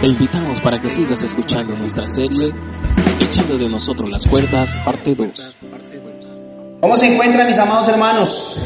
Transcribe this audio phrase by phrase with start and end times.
[0.00, 2.54] Te invitamos para que sigas escuchando nuestra serie
[3.20, 5.28] Echando de nosotros las cuerdas, parte 2.
[6.80, 8.64] ¿Cómo se encuentran mis amados hermanos?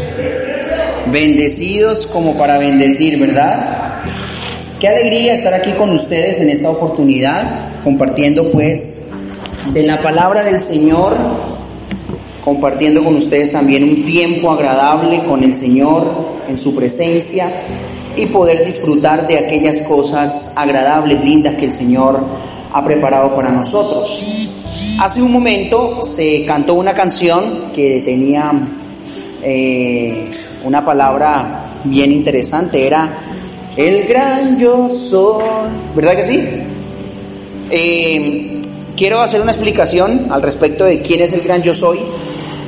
[1.10, 3.96] Bendecidos como para bendecir, ¿verdad?
[4.78, 9.12] Qué alegría estar aquí con ustedes en esta oportunidad, compartiendo pues
[9.72, 11.16] de la palabra del Señor,
[12.44, 16.08] compartiendo con ustedes también un tiempo agradable con el Señor
[16.48, 17.50] en su presencia
[18.16, 22.20] y poder disfrutar de aquellas cosas agradables, lindas que el Señor
[22.72, 24.48] ha preparado para nosotros.
[25.00, 28.52] Hace un momento se cantó una canción que tenía
[29.42, 30.30] eh,
[30.64, 33.08] una palabra bien interesante, era
[33.76, 35.44] el gran yo soy,
[35.94, 36.48] ¿verdad que sí?
[37.70, 38.62] Eh,
[38.96, 41.98] quiero hacer una explicación al respecto de quién es el gran yo soy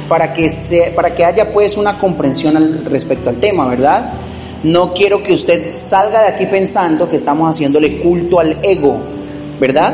[0.09, 4.13] para que, se, para que haya pues una comprensión al respecto al tema, ¿verdad?
[4.65, 8.99] No quiero que usted salga de aquí pensando que estamos haciéndole culto al ego,
[9.61, 9.93] ¿verdad?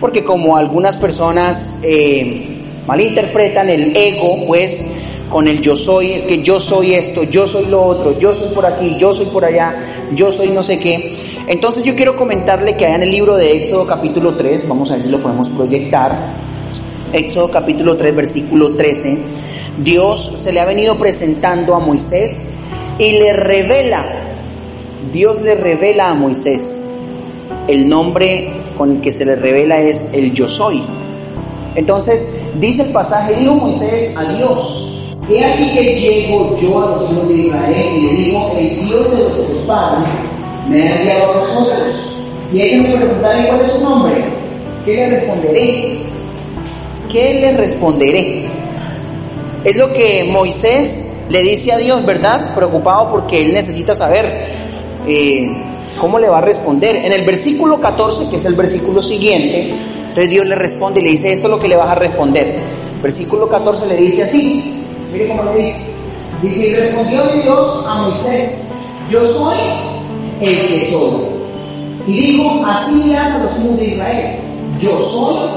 [0.00, 4.84] Porque como algunas personas eh, malinterpretan el ego, pues
[5.28, 8.54] con el yo soy, es que yo soy esto, yo soy lo otro, yo soy
[8.54, 9.76] por aquí, yo soy por allá,
[10.14, 11.18] yo soy no sé qué.
[11.48, 14.94] Entonces yo quiero comentarle que allá en el libro de Éxodo capítulo 3, vamos a
[14.94, 16.16] ver si lo podemos proyectar,
[17.12, 19.18] Éxodo capítulo 3 versículo 13,
[19.82, 22.67] Dios se le ha venido presentando a Moisés
[22.98, 24.04] y le revela,
[25.12, 27.00] Dios le revela a Moisés,
[27.68, 30.82] el nombre con el que se le revela es el yo soy.
[31.76, 37.12] Entonces dice el pasaje, dijo Moisés a Dios, he aquí que llego yo a los
[37.12, 40.32] hijos de Israel y le digo, el Dios de vuestros padres
[40.68, 42.14] me ha enviado a vosotros.
[42.44, 44.24] Si ellos me preguntan cuál es su nombre,
[44.84, 45.98] ¿qué le responderé?
[47.12, 48.48] ¿Qué le responderé?
[49.64, 52.54] Es lo que Moisés le dice a Dios, ¿verdad?
[52.54, 54.26] Preocupado porque él necesita saber
[55.06, 55.48] eh,
[56.00, 56.96] cómo le va a responder.
[56.96, 59.74] En el versículo 14, que es el versículo siguiente,
[60.26, 62.58] Dios le responde y le dice, esto es lo que le vas a responder.
[63.02, 65.94] Versículo 14 le dice así, mire cómo le dice.
[66.42, 68.74] Dice, y respondió Dios a Moisés,
[69.10, 69.56] yo soy
[70.40, 71.28] el que soy.
[72.06, 74.38] Y dijo, así le hace a los hijos de Israel,
[74.80, 75.48] yo soy,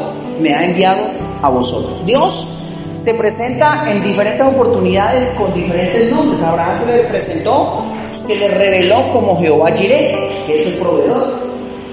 [0.42, 1.02] me ha enviado
[1.42, 2.06] a vosotros.
[2.06, 2.48] Dios
[2.94, 6.42] se presenta en diferentes oportunidades con diferentes nombres.
[6.42, 7.84] Abraham se le presentó,
[8.26, 11.40] se le reveló como Jehová Jireh, que es el proveedor.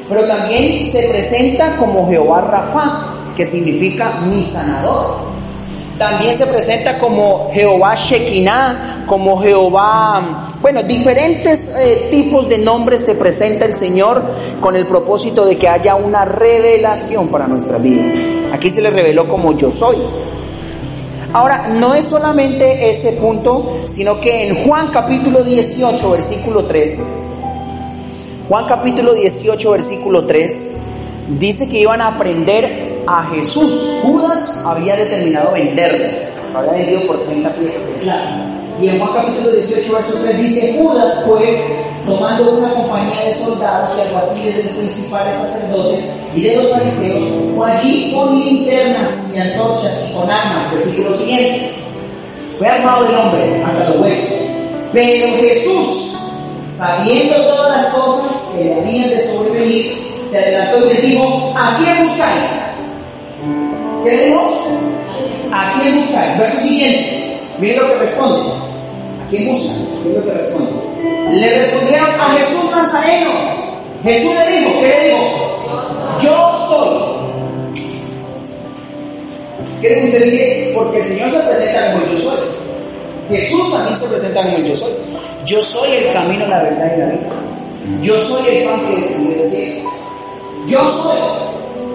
[0.09, 5.29] Pero también se presenta como Jehová Rafa, que significa mi sanador.
[5.99, 13.15] También se presenta como Jehová Shekinah, como Jehová, bueno, diferentes eh, tipos de nombres se
[13.15, 14.23] presenta el Señor
[14.61, 18.17] con el propósito de que haya una revelación para nuestras vidas.
[18.53, 19.97] Aquí se le reveló como yo soy.
[21.39, 27.05] Ahora, no es solamente ese punto, sino que en Juan capítulo 18, versículo 13,
[28.49, 30.75] Juan capítulo 18, versículo 3,
[31.39, 34.01] dice que iban a aprender a Jesús.
[34.03, 38.58] Judas había determinado venderle, había vendido por 30 piezas de plata.
[38.81, 43.93] Y en Juan capítulo 18, verso 3 dice, Judas pues, tomando una compañía de soldados
[43.99, 47.25] y alguaciles de los principales sacerdotes y de los fariseos,
[47.67, 50.73] allí con linternas y antorchas y con armas.
[50.73, 51.75] Versículo siguiente.
[52.57, 54.39] Fue armado el hombre hasta los huesos.
[54.93, 56.19] Pero Jesús,
[56.71, 61.79] sabiendo todas las cosas que le habían de sobrevenir, se adelantó y les dijo, ¿a
[61.79, 62.75] quién buscáis?
[64.05, 64.69] ¿Qué le dijo?
[65.53, 66.39] ¿A quién buscáis?
[66.39, 67.41] Verso siguiente.
[67.59, 68.68] Miren lo que responde.
[69.31, 69.75] ¿Quién usa?
[70.03, 70.71] ¿Qué es lo responde?
[71.33, 73.31] Le respondieron a Jesús Nazareno.
[74.03, 75.19] Jesús le dijo, ¿qué le dijo?
[76.23, 77.19] Yo soy.
[79.81, 80.73] ¿Qué usted dice?
[80.75, 82.39] Porque el Señor se presenta como yo soy.
[83.31, 84.93] Jesús también se presenta como yo soy.
[85.45, 87.29] Yo soy el camino, la verdad y la vida.
[88.03, 89.91] Yo soy el pan que descendió del cielo.
[90.69, 91.48] Yo soy.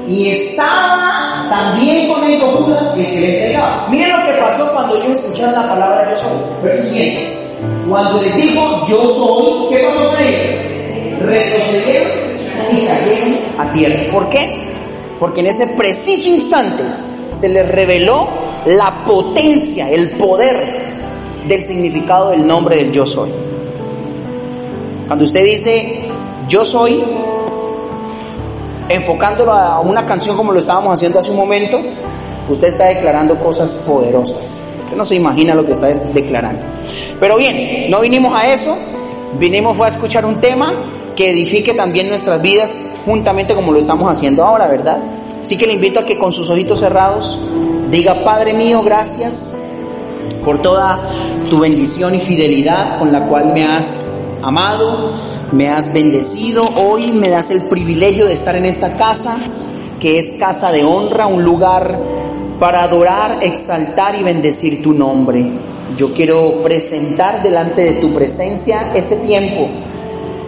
[0.07, 3.87] Y estaba también con ellos Judas el que le entregaba.
[3.89, 6.63] Miren lo que pasó cuando ellos escucharon la palabra yo soy.
[6.63, 7.37] Verso siguiente.
[7.89, 11.19] Cuando les dijo yo soy, ¿qué pasó con ellos?
[11.21, 12.11] Retrocedieron
[12.71, 14.11] y cayeron a tierra.
[14.11, 14.63] ¿Por qué?
[15.19, 16.83] Porque en ese preciso instante
[17.31, 18.27] se les reveló
[18.65, 20.55] la potencia, el poder
[21.47, 23.29] del significado del nombre del yo soy.
[25.07, 26.01] Cuando usted dice
[26.47, 27.03] yo soy,
[28.89, 31.79] enfocándolo a una canción como lo estábamos haciendo hace un momento,
[32.49, 34.57] usted está declarando cosas poderosas.
[34.83, 36.61] Usted no se imagina lo que está declarando.
[37.19, 38.77] Pero bien, no vinimos a eso,
[39.39, 40.71] vinimos a escuchar un tema
[41.15, 42.73] que edifique también nuestras vidas
[43.05, 44.97] juntamente como lo estamos haciendo ahora, ¿verdad?
[45.41, 47.39] Así que le invito a que con sus ojitos cerrados
[47.91, 49.53] diga, Padre mío, gracias
[50.43, 50.99] por toda
[51.49, 55.11] tu bendición y fidelidad con la cual me has amado,
[55.53, 56.63] me has bendecido.
[56.63, 59.37] Hoy me das el privilegio de estar en esta casa,
[59.99, 61.97] que es casa de honra, un lugar
[62.59, 65.45] para adorar, exaltar y bendecir tu nombre.
[65.95, 69.69] Yo quiero presentar delante de tu presencia este tiempo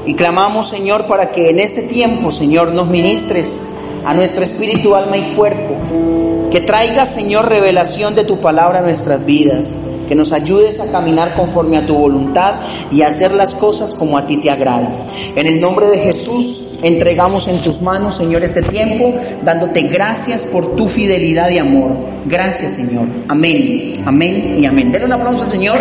[0.05, 5.17] y clamamos, Señor, para que en este tiempo, Señor, nos ministres a nuestro espíritu, alma
[5.17, 6.24] y cuerpo.
[6.55, 9.81] Que traiga, Señor, revelación de tu palabra a nuestras vidas.
[10.07, 12.53] Que nos ayudes a caminar conforme a tu voluntad
[12.93, 14.87] y a hacer las cosas como a ti te agrada.
[15.35, 19.13] En el nombre de Jesús, entregamos en tus manos, Señor, este tiempo,
[19.43, 21.91] dándote gracias por tu fidelidad y amor.
[22.23, 23.05] Gracias, Señor.
[23.27, 24.93] Amén, amén y amén.
[24.93, 25.77] Denle un aplauso al Señor,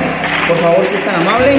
[0.48, 1.56] por favor, si es tan amable.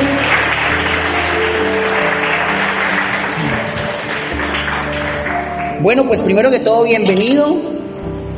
[5.79, 7.74] Bueno, pues primero que todo, bienvenido.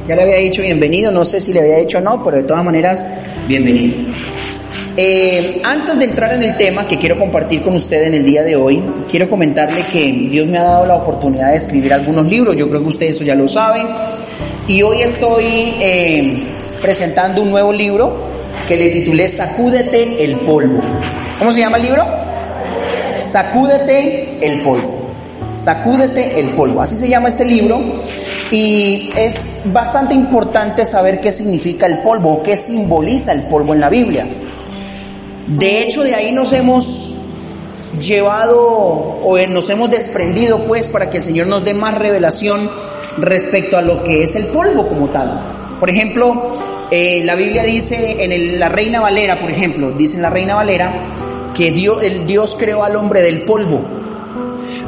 [0.07, 2.43] Ya le había dicho bienvenido, no sé si le había dicho o no, pero de
[2.43, 3.05] todas maneras,
[3.45, 3.95] bienvenido.
[4.95, 8.43] Eh, antes de entrar en el tema que quiero compartir con usted en el día
[8.43, 8.81] de hoy,
[9.11, 12.81] quiero comentarle que Dios me ha dado la oportunidad de escribir algunos libros, yo creo
[12.83, 13.81] que usted eso ya lo sabe,
[14.65, 15.43] y hoy estoy
[15.81, 16.43] eh,
[16.81, 18.17] presentando un nuevo libro
[18.65, 20.81] que le titulé Sacúdete el polvo.
[21.37, 22.05] ¿Cómo se llama el libro?
[23.19, 24.96] Sacúdete el polvo.
[25.51, 26.81] Sacúdete el polvo.
[26.81, 27.81] Así se llama este libro
[28.51, 33.79] y es bastante importante saber qué significa el polvo o qué simboliza el polvo en
[33.79, 34.27] la Biblia.
[35.47, 37.15] De hecho, de ahí nos hemos
[38.01, 42.69] llevado o nos hemos desprendido pues para que el Señor nos dé más revelación
[43.17, 45.41] respecto a lo que es el polvo como tal.
[45.79, 46.57] Por ejemplo,
[46.91, 50.93] eh, la Biblia dice en la Reina Valera, por ejemplo, dice en la Reina Valera
[51.55, 53.96] que Dios, el Dios creó al hombre del polvo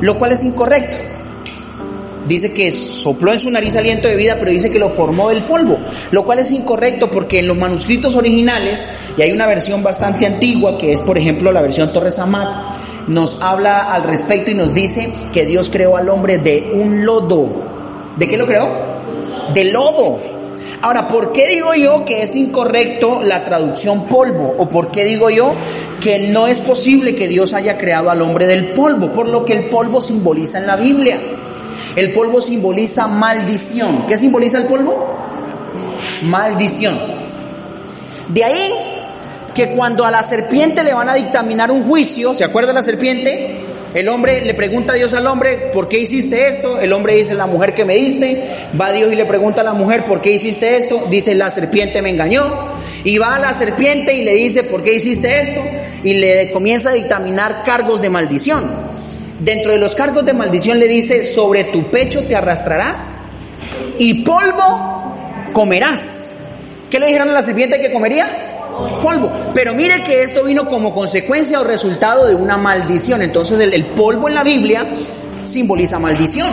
[0.02, 0.98] lo cual es incorrecto.
[2.28, 5.44] Dice que sopló en su nariz aliento de vida, pero dice que lo formó del
[5.44, 5.80] polvo,
[6.12, 8.88] lo cual es incorrecto porque en los manuscritos originales,
[9.18, 13.42] y hay una versión bastante antigua, que es por ejemplo la versión Torres Amat, nos
[13.42, 17.50] habla al respecto y nos dice que Dios creó al hombre de un lodo.
[18.16, 18.70] ¿De qué lo creó?
[19.54, 20.20] De lodo.
[20.82, 24.54] Ahora, ¿por qué digo yo que es incorrecto la traducción polvo?
[24.60, 25.54] ¿O por qué digo yo
[26.00, 29.12] que no es posible que Dios haya creado al hombre del polvo?
[29.12, 31.20] Por lo que el polvo simboliza en la Biblia.
[31.96, 34.06] El polvo simboliza maldición.
[34.08, 35.18] ¿Qué simboliza el polvo?
[36.24, 36.98] Maldición.
[38.30, 38.74] De ahí
[39.54, 43.66] que cuando a la serpiente le van a dictaminar un juicio, ¿se acuerda la serpiente?
[43.94, 46.80] El hombre le pregunta a Dios al hombre, ¿por qué hiciste esto?
[46.80, 48.44] El hombre dice, la mujer que me diste.
[48.80, 51.08] Va Dios y le pregunta a la mujer, ¿por qué hiciste esto?
[51.10, 52.44] Dice, la serpiente me engañó.
[53.04, 55.62] Y va a la serpiente y le dice, ¿por qué hiciste esto?
[56.04, 58.64] Y le comienza a dictaminar cargos de maldición.
[59.40, 63.20] Dentro de los cargos de maldición le dice, sobre tu pecho te arrastrarás
[63.98, 65.16] y polvo
[65.54, 66.36] comerás.
[66.90, 68.50] ¿Qué le dijeron a la serpiente que comería?
[69.04, 69.32] polvo.
[69.54, 73.22] Pero mire que esto vino como consecuencia o resultado de una maldición.
[73.22, 74.86] Entonces el, polvo en la Biblia
[75.44, 76.48] simboliza maldición.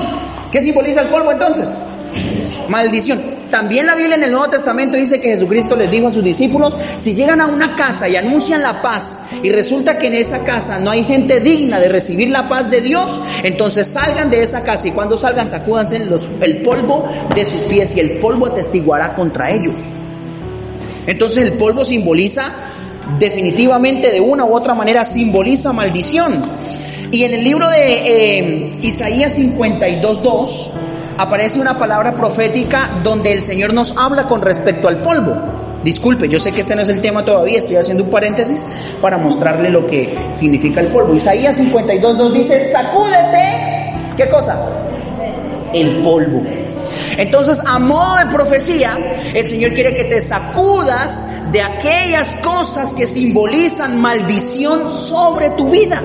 [0.50, 1.76] ¿Qué simboliza el polvo entonces?
[2.68, 3.36] Maldición.
[3.50, 6.74] También la Biblia en el Nuevo Testamento dice que Jesucristo les dijo a sus discípulos,
[6.98, 10.78] si llegan a una casa y anuncian la paz y resulta que en esa casa
[10.80, 14.88] no hay gente digna de recibir la paz de Dios, entonces salgan de esa casa
[14.88, 15.96] y cuando salgan sacúdanse
[16.40, 19.74] el polvo de sus pies y el polvo atestiguará contra ellos.
[21.06, 22.52] Entonces el polvo simboliza
[23.20, 26.42] definitivamente de una u otra manera simboliza maldición.
[27.12, 33.72] Y en el libro de eh, Isaías 52.2 aparece una palabra profética donde el Señor
[33.72, 35.36] nos habla con respecto al polvo.
[35.82, 38.66] Disculpe, yo sé que este no es el tema todavía, estoy haciendo un paréntesis
[39.00, 41.14] para mostrarle lo que significa el polvo.
[41.14, 44.58] Isaías 52.2 dice, sacúdete, ¿qué cosa?
[45.72, 46.42] El polvo.
[47.18, 48.98] Entonces, a modo de profecía,
[49.34, 56.02] el Señor quiere que te sacudas de aquellas cosas que simbolizan maldición sobre tu vida.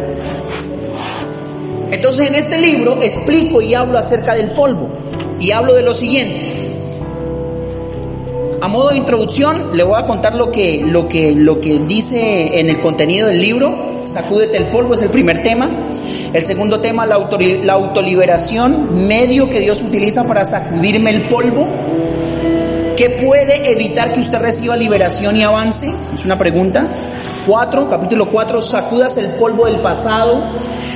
[1.92, 5.01] Entonces, en este libro explico y hablo acerca del polvo
[5.42, 6.46] y hablo de lo siguiente.
[8.62, 12.60] A modo de introducción, le voy a contar lo que, lo que, lo que dice
[12.60, 14.04] en el contenido del libro.
[14.06, 15.68] Sacúdete el polvo es el primer tema.
[16.32, 17.18] El segundo tema, la,
[17.64, 21.68] la autoliberación, medio que Dios utiliza para sacudirme el polvo.
[22.96, 25.92] ¿Qué puede evitar que usted reciba liberación y avance?
[26.14, 26.88] Es una pregunta.
[27.48, 30.40] Cuatro, capítulo cuatro, sacudas el polvo del pasado.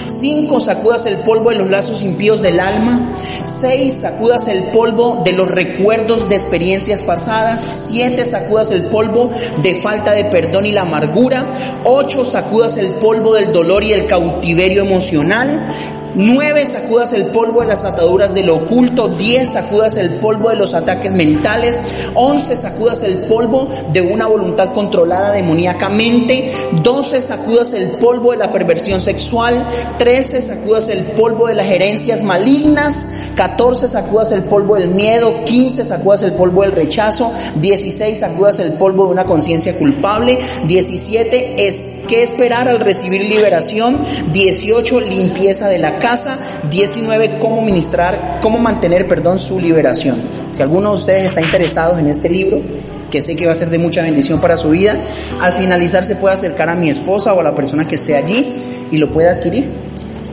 [0.07, 3.15] Cinco, sacudas el polvo de los lazos impíos del alma.
[3.43, 7.65] Seis, sacudas el polvo de los recuerdos de experiencias pasadas.
[7.71, 9.31] Siete, sacudas el polvo
[9.63, 11.43] de falta de perdón y la amargura.
[11.83, 15.73] Ocho, sacudas el polvo del dolor y el cautiverio emocional.
[16.17, 19.09] Nueve, sacudas el polvo de las ataduras de lo oculto.
[19.09, 21.81] Diez, sacudas el polvo de los ataques mentales.
[22.13, 26.53] Once, sacudas el polvo de una voluntad controlada demoníacamente.
[26.83, 29.65] Doce, sacudas el polvo de la perversión sexual.
[29.97, 33.07] Trece, sacudas el polvo de las herencias malignas.
[33.35, 35.43] Catorce, sacudas el polvo del miedo.
[35.45, 37.31] Quince, sacudas el polvo del rechazo.
[37.55, 40.39] Dieciséis, sacudas el polvo de una conciencia culpable.
[40.63, 43.97] Diecisiete, es que esperar al recibir liberación.
[44.31, 46.37] Dieciocho, limpieza de la casa,
[46.69, 50.17] 19, cómo ministrar, cómo mantener, perdón, su liberación.
[50.51, 52.61] Si alguno de ustedes está interesado en este libro,
[53.09, 54.95] que sé que va a ser de mucha bendición para su vida,
[55.41, 58.53] al finalizar se puede acercar a mi esposa o a la persona que esté allí
[58.91, 59.67] y lo puede adquirir.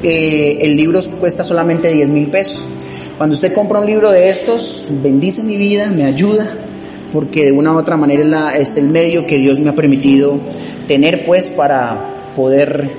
[0.03, 2.69] Eh, el libro cuesta solamente 10 mil pesos.
[3.17, 6.47] Cuando usted compra un libro de estos, bendice mi vida, me ayuda,
[7.15, 10.39] porque de una u otra manera es el medio que Dios me ha permitido
[10.87, 11.99] tener pues para
[12.37, 12.91] poder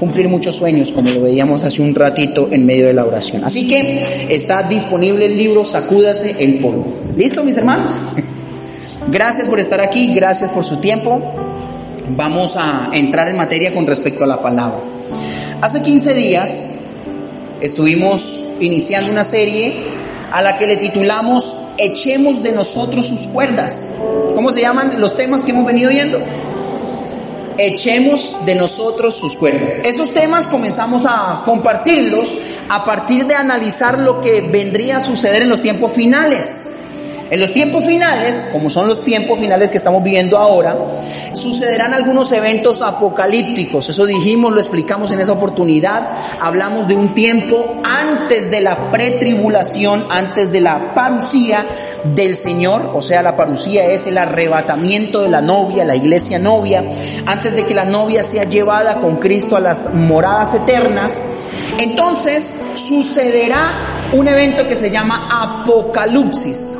[0.00, 3.44] cumplir muchos sueños, como lo veíamos hace un ratito en medio de la oración.
[3.44, 6.86] Así que está disponible el libro Sacúdase el polvo.
[7.14, 8.00] ¿Listo, mis hermanos?
[9.08, 11.20] Gracias por estar aquí, gracias por su tiempo.
[12.10, 14.78] Vamos a entrar en materia con respecto a la palabra.
[15.60, 16.72] Hace 15 días
[17.60, 19.74] estuvimos iniciando una serie
[20.32, 23.92] a la que le titulamos Echemos de nosotros sus cuerdas.
[24.34, 26.20] ¿Cómo se llaman los temas que hemos venido viendo?
[27.66, 29.80] Echemos de nosotros sus cuerdas.
[29.84, 32.34] Esos temas comenzamos a compartirlos
[32.68, 36.70] a partir de analizar lo que vendría a suceder en los tiempos finales.
[37.30, 40.76] En los tiempos finales, como son los tiempos finales que estamos viviendo ahora,
[41.32, 43.88] sucederán algunos eventos apocalípticos.
[43.88, 46.08] Eso dijimos, lo explicamos en esa oportunidad.
[46.40, 51.64] Hablamos de un tiempo antes de la pretribulación, antes de la parucía
[52.02, 52.90] del Señor.
[52.94, 56.82] O sea, la parucía es el arrebatamiento de la novia, la iglesia novia,
[57.26, 61.22] antes de que la novia sea llevada con Cristo a las moradas eternas.
[61.78, 63.70] Entonces sucederá
[64.14, 66.76] un evento que se llama Apocalipsis.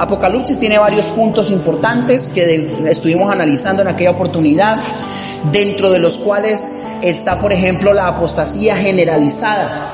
[0.00, 4.78] Apocalipsis tiene varios puntos importantes que estuvimos analizando en aquella oportunidad,
[5.52, 9.92] dentro de los cuales está, por ejemplo, la apostasía generalizada.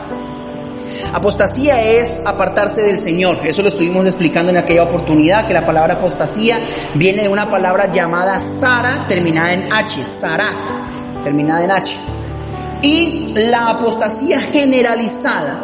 [1.12, 3.38] Apostasía es apartarse del Señor.
[3.44, 6.60] Eso lo estuvimos explicando en aquella oportunidad, que la palabra apostasía
[6.94, 10.46] viene de una palabra llamada Sara, terminada en H, Sara,
[11.25, 11.96] terminada en H.
[12.82, 15.58] Y la apostasía generalizada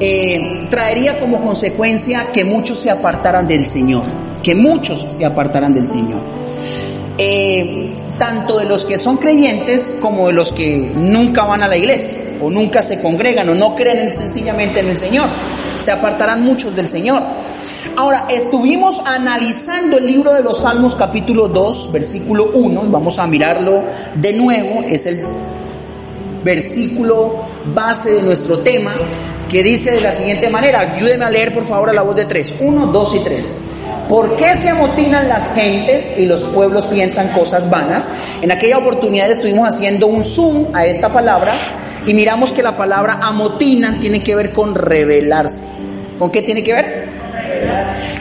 [0.00, 4.02] eh, traería como consecuencia que muchos se apartaran del Señor,
[4.42, 6.20] que muchos se apartaran del Señor.
[7.18, 11.76] Eh, tanto de los que son creyentes como de los que nunca van a la
[11.76, 15.28] iglesia o nunca se congregan o no creen sencillamente en el Señor.
[15.80, 17.22] Se apartarán muchos del Señor.
[17.96, 23.26] Ahora, estuvimos analizando el libro de los Salmos capítulo 2, versículo 1, y vamos a
[23.26, 23.82] mirarlo
[24.14, 25.24] de nuevo, es el
[26.44, 27.34] versículo
[27.74, 28.94] base de nuestro tema,
[29.48, 32.24] que dice de la siguiente manera, ayúdeme a leer por favor a la voz de
[32.26, 33.56] tres, uno, dos y tres.
[34.08, 38.08] ¿Por qué se amotinan las gentes y los pueblos piensan cosas vanas?
[38.40, 41.52] En aquella oportunidad estuvimos haciendo un zoom a esta palabra
[42.06, 45.64] y miramos que la palabra amotinan tiene que ver con revelarse.
[46.18, 47.08] ¿Con qué tiene que ver?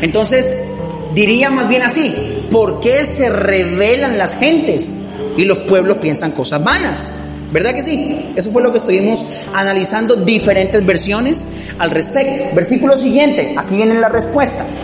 [0.02, 0.74] Entonces,
[1.14, 2.14] diría más bien así,
[2.52, 5.04] ¿por qué se revelan las gentes
[5.38, 7.16] y los pueblos piensan cosas vanas?
[7.52, 8.32] ¿Verdad que sí?
[8.36, 11.48] Eso fue lo que estuvimos analizando diferentes versiones
[11.80, 12.44] al respecto.
[12.54, 14.78] Versículo siguiente, aquí vienen las respuestas.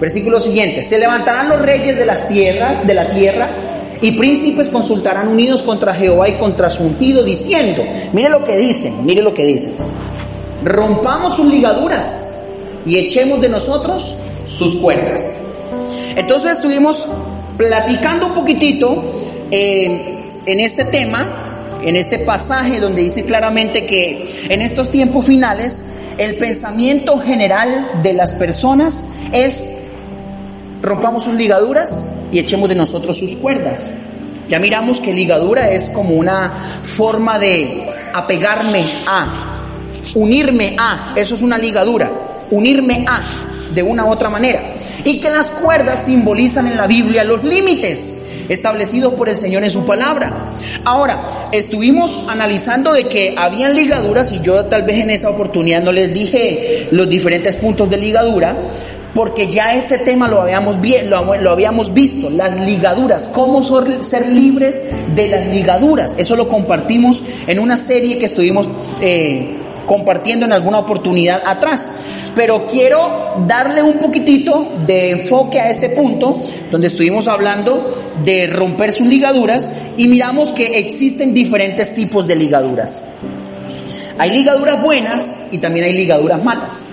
[0.00, 3.48] Versículo siguiente, se levantarán los reyes de las tierras, de la tierra,
[4.00, 9.04] y príncipes consultarán unidos contra Jehová y contra su ungido, diciendo, mire lo que dicen,
[9.04, 9.74] mire lo que dicen,
[10.64, 12.46] rompamos sus ligaduras
[12.86, 15.30] y echemos de nosotros sus cuerdas.
[16.16, 17.06] Entonces estuvimos
[17.58, 19.04] platicando un poquitito
[19.50, 21.49] eh, en este tema
[21.82, 25.84] en este pasaje donde dice claramente que en estos tiempos finales
[26.18, 29.70] el pensamiento general de las personas es
[30.82, 33.92] rompamos sus ligaduras y echemos de nosotros sus cuerdas.
[34.48, 39.32] Ya miramos que ligadura es como una forma de apegarme a,
[40.14, 42.10] unirme a, eso es una ligadura,
[42.50, 43.20] unirme a
[43.72, 44.60] de una u otra manera.
[45.04, 49.70] Y que las cuerdas simbolizan en la Biblia los límites establecidos por el Señor en
[49.70, 50.52] su palabra.
[50.84, 55.92] Ahora, estuvimos analizando de que habían ligaduras y yo tal vez en esa oportunidad no
[55.92, 58.54] les dije los diferentes puntos de ligadura,
[59.14, 60.76] porque ya ese tema lo habíamos,
[61.06, 66.16] lo, habíamos visto, las ligaduras, cómo ser libres de las ligaduras.
[66.18, 68.68] Eso lo compartimos en una serie que estuvimos
[69.00, 71.90] eh, compartiendo en alguna oportunidad atrás.
[72.36, 76.40] Pero quiero darle un poquitito de enfoque a este punto,
[76.70, 83.02] donde estuvimos hablando de romper sus ligaduras y miramos que existen diferentes tipos de ligaduras.
[84.18, 86.88] Hay ligaduras buenas y también hay ligaduras malas.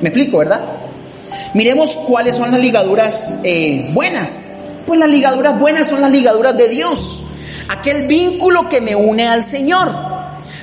[0.00, 0.60] ¿Me explico, verdad?
[1.54, 4.48] Miremos cuáles son las ligaduras eh, buenas.
[4.86, 7.22] Pues las ligaduras buenas son las ligaduras de Dios,
[7.68, 9.90] aquel vínculo que me une al Señor.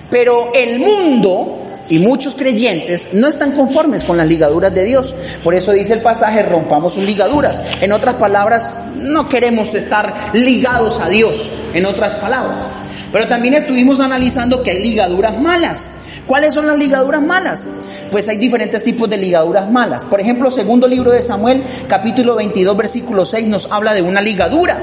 [0.09, 1.60] Pero el mundo
[1.91, 5.13] y muchos creyentes no están conformes con las ligaduras de Dios.
[5.43, 7.61] Por eso dice el pasaje, rompamos sus ligaduras.
[7.81, 12.65] En otras palabras, no queremos estar ligados a Dios, en otras palabras.
[13.11, 15.91] Pero también estuvimos analizando que hay ligaduras malas.
[16.25, 17.67] ¿Cuáles son las ligaduras malas?
[18.09, 20.05] Pues hay diferentes tipos de ligaduras malas.
[20.05, 24.77] Por ejemplo, segundo libro de Samuel, capítulo 22, versículo 6, nos habla de una ligadura,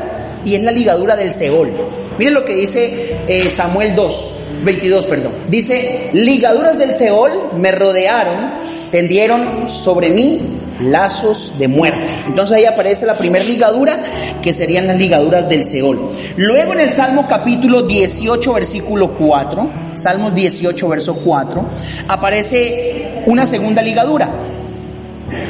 [0.44, 1.72] y es la ligadura del Seol.
[2.18, 4.32] Miren lo que dice eh, Samuel 2,
[4.64, 5.32] 22, perdón.
[5.48, 8.50] Dice, ligaduras del Seol me rodearon,
[8.90, 12.12] tendieron sobre mí lazos de muerte.
[12.26, 13.96] Entonces ahí aparece la primera ligadura,
[14.42, 16.10] que serían las ligaduras del Seol.
[16.36, 21.64] Luego en el Salmo capítulo 18, versículo 4, Salmos 18, verso 4,
[22.08, 24.28] aparece una segunda ligadura.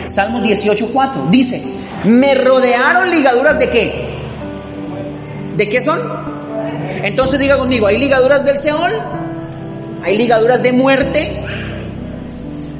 [0.06, 1.26] Salmos 18, 4.
[1.30, 1.62] Dice,
[2.04, 4.08] me rodearon ligaduras de qué?
[5.56, 6.37] ¿De qué son?
[7.02, 8.92] Entonces diga conmigo, ¿hay ligaduras del Seol?
[10.02, 11.44] ¿Hay ligaduras de muerte?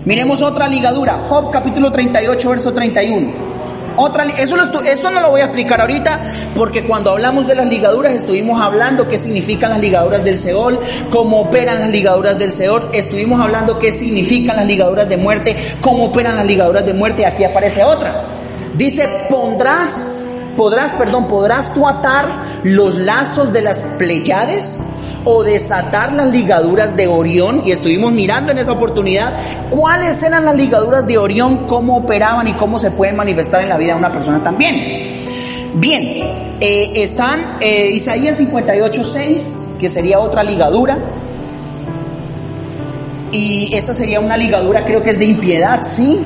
[0.04, 3.48] Miremos otra ligadura, Job capítulo 38, verso 31.
[3.96, 6.20] Otra, eso, eso no lo voy a explicar ahorita
[6.54, 10.78] porque cuando hablamos de las ligaduras estuvimos hablando qué significan las ligaduras del Seol,
[11.10, 16.06] cómo operan las ligaduras del Seol, estuvimos hablando qué significan las ligaduras de muerte, cómo
[16.06, 18.22] operan las ligaduras de muerte y aquí aparece otra.
[18.76, 20.27] Dice, pondrás,
[20.58, 22.26] podrás, perdón, podrás tú atar
[22.64, 24.80] los lazos de las Pleiades
[25.24, 29.32] o desatar las ligaduras de Orión y estuvimos mirando en esa oportunidad
[29.70, 33.76] cuáles eran las ligaduras de Orión, cómo operaban y cómo se pueden manifestar en la
[33.76, 35.20] vida de una persona también.
[35.74, 36.02] Bien,
[36.60, 40.98] eh, están eh, Isaías 58.6, que sería otra ligadura.
[43.30, 46.18] Y esa sería una ligadura, creo que es de impiedad, ¿sí?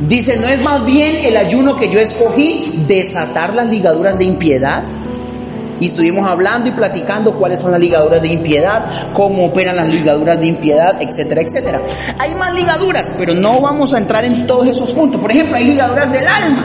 [0.00, 4.82] Dice, ¿no es más bien el ayuno que yo escogí desatar las ligaduras de impiedad?
[5.80, 10.38] Y estuvimos hablando y platicando cuáles son las ligaduras de impiedad, cómo operan las ligaduras
[10.40, 11.80] de impiedad, etcétera, etcétera.
[12.18, 15.20] Hay más ligaduras, pero no vamos a entrar en todos esos puntos.
[15.20, 16.64] Por ejemplo, hay ligaduras del alma.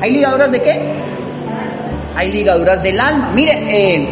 [0.00, 0.80] ¿Hay ligaduras de qué?
[2.16, 3.30] Hay ligaduras del alma.
[3.34, 4.08] Mire, eh,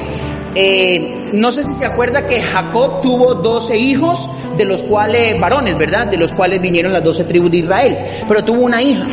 [0.54, 5.78] eh, no sé si se acuerda que Jacob tuvo 12 hijos, de los cuales, varones,
[5.78, 6.06] ¿verdad?
[6.06, 7.98] De los cuales vinieron las 12 tribus de Israel.
[8.28, 9.04] Pero tuvo una hija,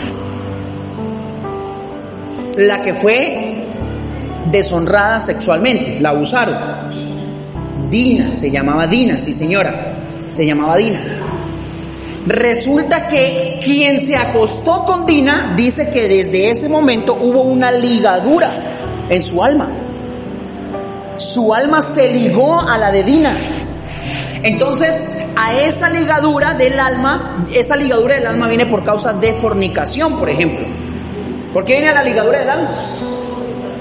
[2.57, 3.63] la que fue
[4.51, 6.57] deshonrada sexualmente, la abusaron.
[7.89, 9.93] Dina, se llamaba Dina, sí señora,
[10.29, 10.99] se llamaba Dina.
[12.27, 18.51] Resulta que quien se acostó con Dina dice que desde ese momento hubo una ligadura
[19.09, 19.69] en su alma.
[21.19, 23.35] Su alma se ligó a la de Dina.
[24.41, 30.17] Entonces, a esa ligadura del alma, esa ligadura del alma viene por causa de fornicación,
[30.17, 30.65] por ejemplo.
[31.53, 32.69] ¿Por qué viene a la ligadura del alma?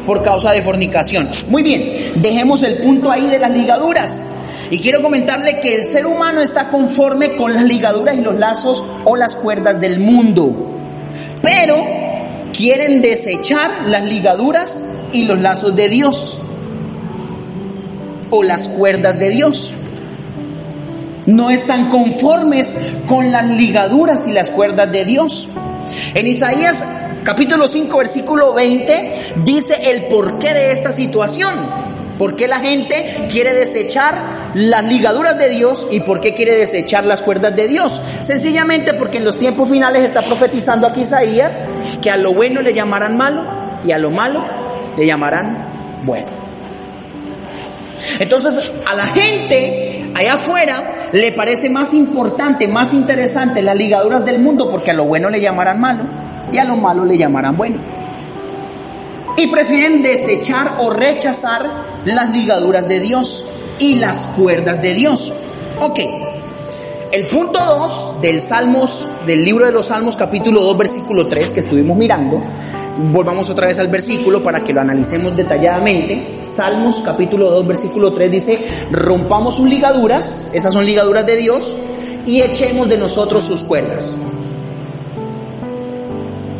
[0.08, 1.28] por causa de fornicación.
[1.48, 4.24] Muy bien, dejemos el punto ahí de las ligaduras.
[4.70, 8.82] Y quiero comentarle que el ser humano está conforme con las ligaduras y los lazos
[9.04, 10.50] o las cuerdas del mundo.
[11.42, 11.76] Pero
[12.56, 16.38] quieren desechar las ligaduras y los lazos de Dios.
[18.30, 19.74] O las cuerdas de Dios.
[21.26, 22.74] No están conformes
[23.06, 25.48] con las ligaduras y las cuerdas de Dios.
[26.14, 26.84] En Isaías
[27.24, 31.54] capítulo 5, versículo 20, dice el porqué de esta situación.
[32.18, 34.14] ¿Por qué la gente quiere desechar
[34.54, 38.02] las ligaduras de Dios y por qué quiere desechar las cuerdas de Dios?
[38.22, 41.60] Sencillamente porque en los tiempos finales está profetizando aquí Isaías
[42.02, 43.44] que a lo bueno le llamarán malo
[43.86, 44.42] y a lo malo
[44.96, 45.58] le llamarán
[46.02, 46.37] bueno.
[48.18, 54.38] Entonces a la gente allá afuera le parece más importante, más interesante las ligaduras del
[54.40, 56.04] mundo porque a lo bueno le llamarán malo
[56.52, 57.76] y a lo malo le llamarán bueno.
[59.36, 61.70] Y prefieren desechar o rechazar
[62.04, 63.44] las ligaduras de Dios
[63.78, 65.32] y las cuerdas de Dios.
[65.80, 66.00] Ok,
[67.12, 71.60] el punto 2 del Salmos, del libro de los Salmos, capítulo 2, versículo 3, que
[71.60, 72.42] estuvimos mirando,
[72.98, 76.40] volvamos otra vez al versículo para que lo analicemos detalladamente.
[76.42, 78.58] Salmos, capítulo 2, versículo 3 dice,
[78.90, 81.78] rompamos sus ligaduras, esas son ligaduras de Dios,
[82.26, 84.16] y echemos de nosotros sus cuerdas.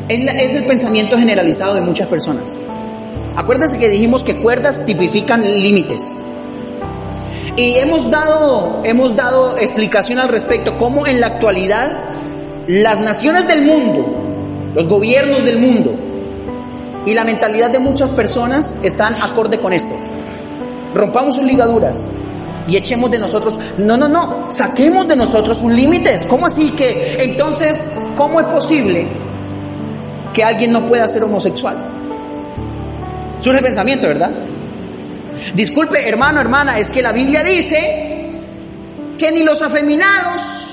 [0.08, 2.56] Es el pensamiento generalizado de muchas personas.
[3.36, 6.16] Acuérdense que dijimos que cuerdas tipifican límites.
[7.56, 11.90] Y hemos dado, hemos dado explicación al respecto, cómo en la actualidad
[12.68, 14.06] las naciones del mundo,
[14.74, 16.07] los gobiernos del mundo
[17.08, 19.94] y la mentalidad de muchas personas están acorde con esto.
[20.94, 22.10] Rompamos sus ligaduras
[22.68, 26.26] y echemos de nosotros, no, no, no, saquemos de nosotros sus límites.
[26.26, 29.06] ¿Cómo así que entonces, cómo es posible
[30.34, 31.78] que alguien no pueda ser homosexual.
[33.40, 34.30] Surge el pensamiento, ¿verdad?
[35.54, 38.32] Disculpe, hermano, hermana, es que la Biblia dice
[39.16, 40.67] que ni los afeminados,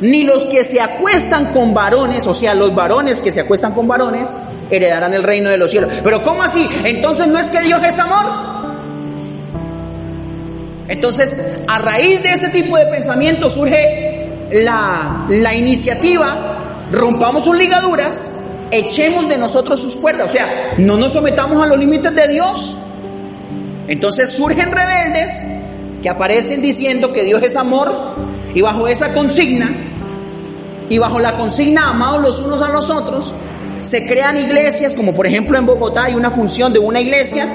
[0.00, 3.88] ni los que se acuestan con varones, o sea, los varones que se acuestan con
[3.88, 4.36] varones,
[4.70, 5.90] heredarán el reino de los cielos.
[6.02, 6.68] Pero ¿cómo así?
[6.84, 8.26] Entonces no es que Dios es amor.
[10.88, 16.36] Entonces, a raíz de ese tipo de pensamiento surge la, la iniciativa,
[16.92, 18.32] rompamos sus ligaduras
[18.70, 22.76] echemos de nosotros sus cuerdas, o sea, no nos sometamos a los límites de Dios.
[23.88, 25.44] Entonces surgen rebeldes
[26.02, 28.16] que aparecen diciendo que Dios es amor
[28.56, 29.70] y bajo esa consigna
[30.88, 33.34] y bajo la consigna amados los unos a los otros,
[33.82, 37.46] se crean iglesias, como por ejemplo en Bogotá hay una función de una iglesia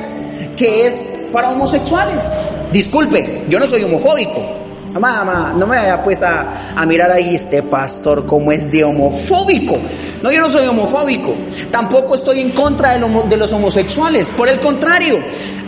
[0.55, 2.37] que es para homosexuales.
[2.71, 4.61] Disculpe, yo no soy homofóbico,
[4.93, 6.45] Mamá, no me vaya pues a,
[6.85, 9.79] mirar ahí este pastor como es de homofóbico.
[10.21, 11.33] No, yo no soy homofóbico.
[11.71, 14.29] Tampoco estoy en contra de los homosexuales.
[14.31, 15.19] Por el contrario,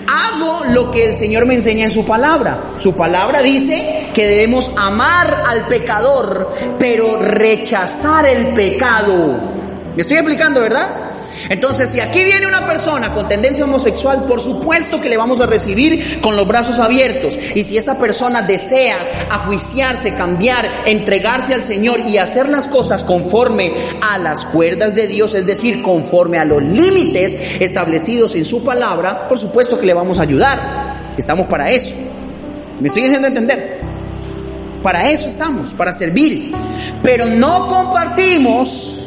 [0.08, 2.58] hago lo que el Señor me enseña en su palabra.
[2.78, 9.36] Su palabra dice que debemos amar al pecador, pero rechazar el pecado.
[9.96, 11.13] ¿Me estoy explicando, verdad?
[11.50, 15.46] Entonces, si aquí viene una persona con tendencia homosexual, por supuesto que le vamos a
[15.46, 17.38] recibir con los brazos abiertos.
[17.56, 18.98] Y si esa persona desea
[19.30, 25.34] ajuiciarse, cambiar, entregarse al Señor y hacer las cosas conforme a las cuerdas de Dios,
[25.34, 30.20] es decir, conforme a los límites establecidos en su palabra, por supuesto que le vamos
[30.20, 30.60] a ayudar.
[31.18, 31.94] Estamos para eso.
[32.80, 33.80] ¿Me estoy haciendo entender?
[34.82, 36.52] Para eso estamos, para servir.
[37.02, 39.00] Pero no compartimos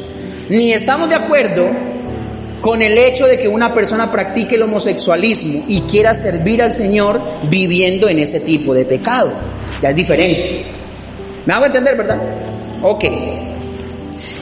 [0.49, 1.67] ni estamos de acuerdo
[2.61, 7.21] con el hecho de que una persona practique el homosexualismo y quiera servir al Señor
[7.43, 9.31] viviendo en ese tipo de pecado.
[9.81, 10.65] Ya es diferente.
[11.45, 12.19] ¿Me hago entender, verdad?
[12.81, 13.05] Ok.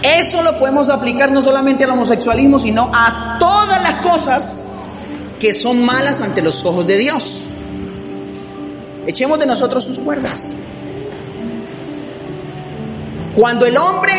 [0.01, 4.63] Eso lo podemos aplicar no solamente al homosexualismo, sino a todas las cosas
[5.39, 7.41] que son malas ante los ojos de Dios.
[9.07, 10.53] Echemos de nosotros sus cuerdas.
[13.35, 14.13] Cuando el hombre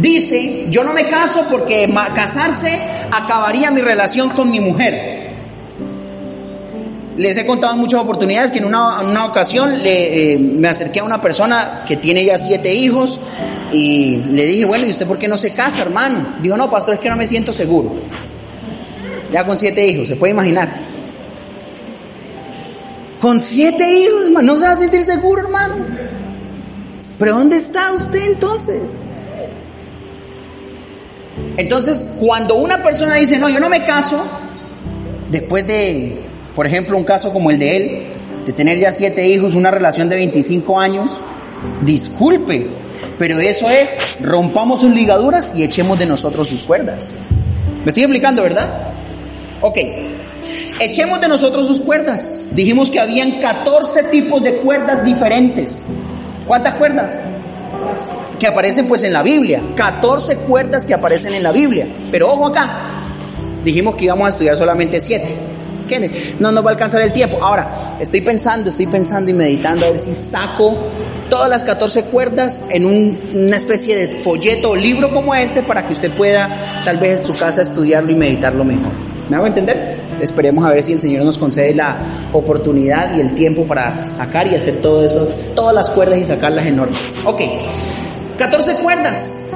[0.00, 2.78] dice, yo no me caso porque casarse
[3.10, 5.20] acabaría mi relación con mi mujer.
[7.16, 11.04] Les he contado en muchas oportunidades que en una, ocasión le, eh, me acerqué a
[11.04, 13.20] una persona que tiene ya siete hijos
[13.72, 16.24] y le dije, bueno, ¿y usted por qué no se casa, hermano?
[16.40, 17.92] Dijo, no, pastor, es que no me siento seguro.
[19.30, 20.70] Ya con siete hijos, se puede imaginar.
[23.20, 25.74] Con siete hijos, no se va a sentir seguro, hermano.
[27.18, 29.06] Pero ¿dónde está usted entonces?
[31.56, 34.24] Entonces, cuando una persona dice, no, yo no me caso,
[35.30, 36.20] después de,
[36.54, 38.02] por ejemplo, un caso como el de él,
[38.46, 41.18] de tener ya siete hijos, una relación de 25 años,
[41.82, 42.68] disculpe,
[43.18, 47.12] pero eso es, rompamos sus ligaduras y echemos de nosotros sus cuerdas.
[47.84, 48.92] ¿Me estoy explicando, verdad?
[49.60, 49.76] Ok,
[50.80, 52.50] echemos de nosotros sus cuerdas.
[52.52, 55.84] Dijimos que habían 14 tipos de cuerdas diferentes.
[56.46, 57.18] ¿Cuántas cuerdas?
[58.40, 61.86] Que aparecen pues en la Biblia, 14 cuerdas que aparecen en la Biblia.
[62.10, 62.80] Pero ojo acá,
[63.62, 65.50] dijimos que íbamos a estudiar solamente 7.
[66.38, 67.38] No nos va a alcanzar el tiempo.
[67.42, 70.76] Ahora, estoy pensando, estoy pensando y meditando a ver si saco
[71.28, 75.92] todas las 14 cuerdas en una especie de folleto o libro como este para que
[75.92, 78.92] usted pueda tal vez en su casa estudiarlo y meditarlo mejor.
[79.28, 79.98] ¿Me hago entender?
[80.20, 81.96] Esperemos a ver si el Señor nos concede la
[82.32, 86.66] oportunidad y el tiempo para sacar y hacer todo eso, todas las cuerdas y sacarlas
[86.66, 86.94] en orden.
[87.24, 87.40] Ok,
[88.40, 89.50] 14 cuerdas.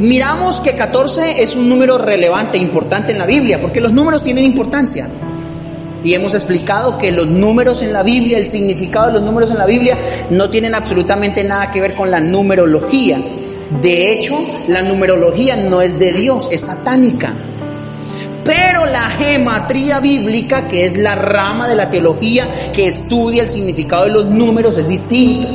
[0.00, 4.46] Miramos que 14 es un número relevante, importante en la Biblia, porque los números tienen
[4.46, 5.10] importancia.
[6.02, 9.58] Y hemos explicado que los números en la Biblia, el significado de los números en
[9.58, 9.98] la Biblia,
[10.30, 13.20] no tienen absolutamente nada que ver con la numerología.
[13.82, 17.34] De hecho, la numerología no es de Dios, es satánica.
[18.42, 24.04] Pero la gematría bíblica, que es la rama de la teología que estudia el significado
[24.04, 25.50] de los números, es distinta.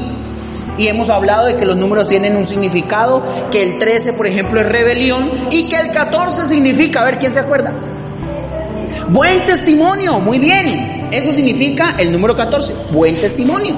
[0.77, 4.59] Y hemos hablado de que los números tienen un significado, que el 13, por ejemplo,
[4.59, 7.73] es rebelión y que el 14 significa, a ver, ¿quién se acuerda?
[9.09, 11.07] Buen testimonio, muy bien.
[11.11, 13.75] Eso significa el número 14, buen testimonio.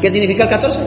[0.00, 0.80] ¿Qué significa el 14?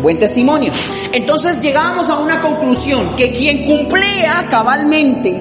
[0.00, 0.72] Buen testimonio.
[1.12, 5.40] Entonces llegábamos a una conclusión, que quien cumplía cabalmente,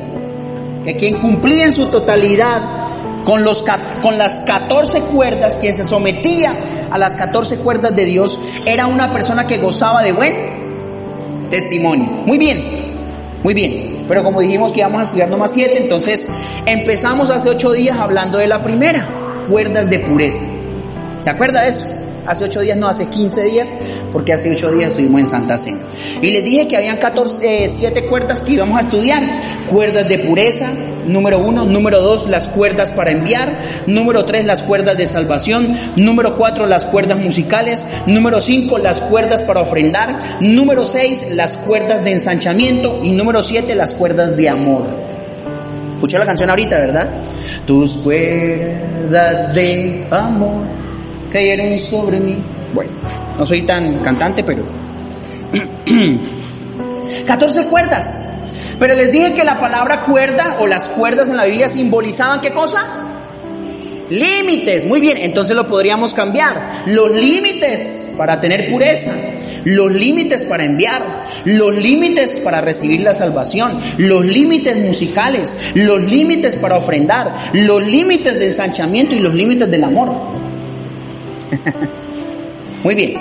[0.83, 2.61] que quien cumplía en su totalidad
[3.23, 3.63] con, los,
[4.01, 6.53] con las 14 cuerdas, quien se sometía
[6.89, 10.35] a las 14 cuerdas de Dios, era una persona que gozaba de buen
[11.49, 12.05] testimonio.
[12.25, 12.63] Muy bien,
[13.43, 14.05] muy bien.
[14.07, 16.25] Pero como dijimos que íbamos a estudiar nomás siete, entonces
[16.65, 19.07] empezamos hace ocho días hablando de la primera,
[19.49, 20.45] cuerdas de pureza.
[21.21, 21.85] ¿Se acuerda de eso?
[22.31, 23.73] Hace ocho días, no, hace 15 días,
[24.13, 25.81] porque hace ocho días estuvimos en Santa Cena.
[26.21, 29.21] Y les dije que habían 14, 7 eh, cuerdas que íbamos a estudiar.
[29.69, 30.69] Cuerdas de pureza,
[31.05, 31.65] número uno.
[31.65, 33.49] Número dos, las cuerdas para enviar.
[33.85, 35.77] Número tres, las cuerdas de salvación.
[35.97, 37.85] Número cuatro, las cuerdas musicales.
[38.05, 40.17] Número cinco, las cuerdas para ofrendar.
[40.39, 43.01] Número seis, las cuerdas de ensanchamiento.
[43.03, 44.85] Y número siete, las cuerdas de amor.
[45.95, 47.09] Escuché la canción ahorita, ¿verdad?
[47.67, 50.81] Tus cuerdas de amor
[51.31, 52.37] cayeron sobre mí.
[52.73, 52.91] Bueno,
[53.37, 54.63] no soy tan cantante, pero...
[57.25, 58.17] 14 cuerdas.
[58.79, 62.51] Pero les dije que la palabra cuerda o las cuerdas en la Biblia simbolizaban qué
[62.51, 62.79] cosa?
[64.09, 64.85] Límites.
[64.85, 66.83] Muy bien, entonces lo podríamos cambiar.
[66.87, 69.11] Los límites para tener pureza.
[69.63, 71.03] Los límites para enviar,
[71.45, 78.39] los límites para recibir la salvación, los límites musicales, los límites para ofrendar, los límites
[78.39, 80.09] de ensanchamiento y los límites del amor.
[82.83, 83.15] Muy bien.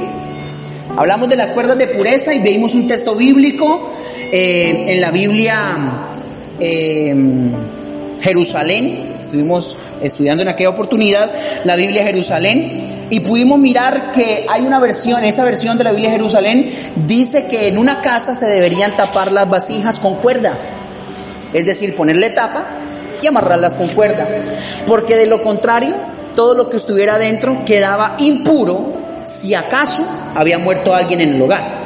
[0.97, 3.93] Hablamos de las cuerdas de pureza y veimos un texto bíblico
[4.33, 5.57] eh, en la Biblia
[6.59, 7.15] eh,
[8.21, 9.17] Jerusalén.
[9.21, 11.31] Estuvimos estudiando en aquella oportunidad
[11.65, 16.11] la Biblia Jerusalén y pudimos mirar que hay una versión, esa versión de la Biblia
[16.11, 16.73] Jerusalén
[17.07, 20.57] dice que en una casa se deberían tapar las vasijas con cuerda.
[21.53, 22.67] Es decir, ponerle tapa
[23.23, 24.27] y amarrarlas con cuerda.
[24.87, 25.97] Porque de lo contrario,
[26.35, 31.81] todo lo que estuviera dentro quedaba impuro si acaso había muerto alguien en el hogar.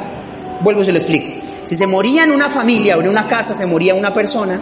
[0.61, 1.41] Vuelvo y se lo explico.
[1.65, 4.59] Si se moría en una familia o en una casa, se moría una persona,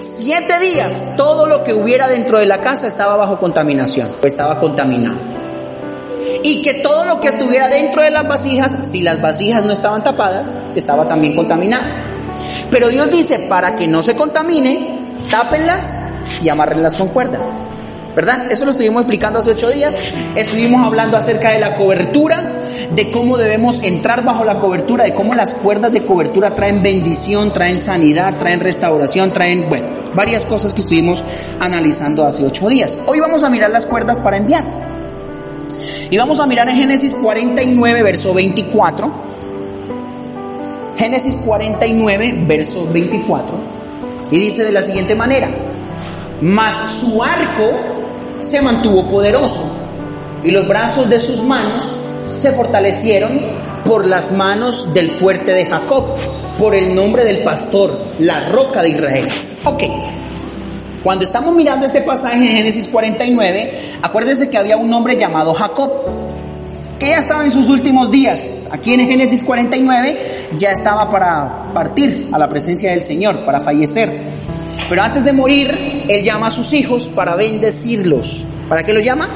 [0.00, 5.16] siete días todo lo que hubiera dentro de la casa estaba bajo contaminación, estaba contaminado.
[6.42, 10.04] Y que todo lo que estuviera dentro de las vasijas, si las vasijas no estaban
[10.04, 11.84] tapadas, estaba también contaminado.
[12.70, 14.98] Pero Dios dice, para que no se contamine,
[15.30, 16.02] tápenlas
[16.42, 17.38] y amárrenlas con cuerda.
[18.14, 18.50] ¿Verdad?
[18.50, 20.14] Eso lo estuvimos explicando hace ocho días.
[20.36, 22.52] Estuvimos hablando acerca de la cobertura,
[22.94, 27.52] de cómo debemos entrar bajo la cobertura, de cómo las cuerdas de cobertura traen bendición,
[27.52, 31.24] traen sanidad, traen restauración, traen, bueno, varias cosas que estuvimos
[31.60, 32.98] analizando hace ocho días.
[33.06, 34.64] Hoy vamos a mirar las cuerdas para enviar.
[36.10, 39.34] Y vamos a mirar en Génesis 49, verso 24.
[40.96, 43.74] Génesis 49, verso 24.
[44.30, 45.50] Y dice de la siguiente manera,
[46.40, 47.93] mas su arco
[48.44, 49.62] se mantuvo poderoso
[50.44, 51.96] y los brazos de sus manos
[52.36, 53.40] se fortalecieron
[53.84, 56.04] por las manos del fuerte de Jacob,
[56.58, 59.28] por el nombre del pastor, la roca de Israel.
[59.64, 59.82] Ok,
[61.02, 65.90] cuando estamos mirando este pasaje en Génesis 49, acuérdense que había un hombre llamado Jacob,
[66.98, 68.68] que ya estaba en sus últimos días.
[68.72, 74.10] Aquí en Génesis 49 ya estaba para partir a la presencia del Señor, para fallecer.
[74.88, 78.46] Pero antes de morir, él llama a sus hijos para bendecirlos.
[78.68, 79.28] ¿Para qué lo llama?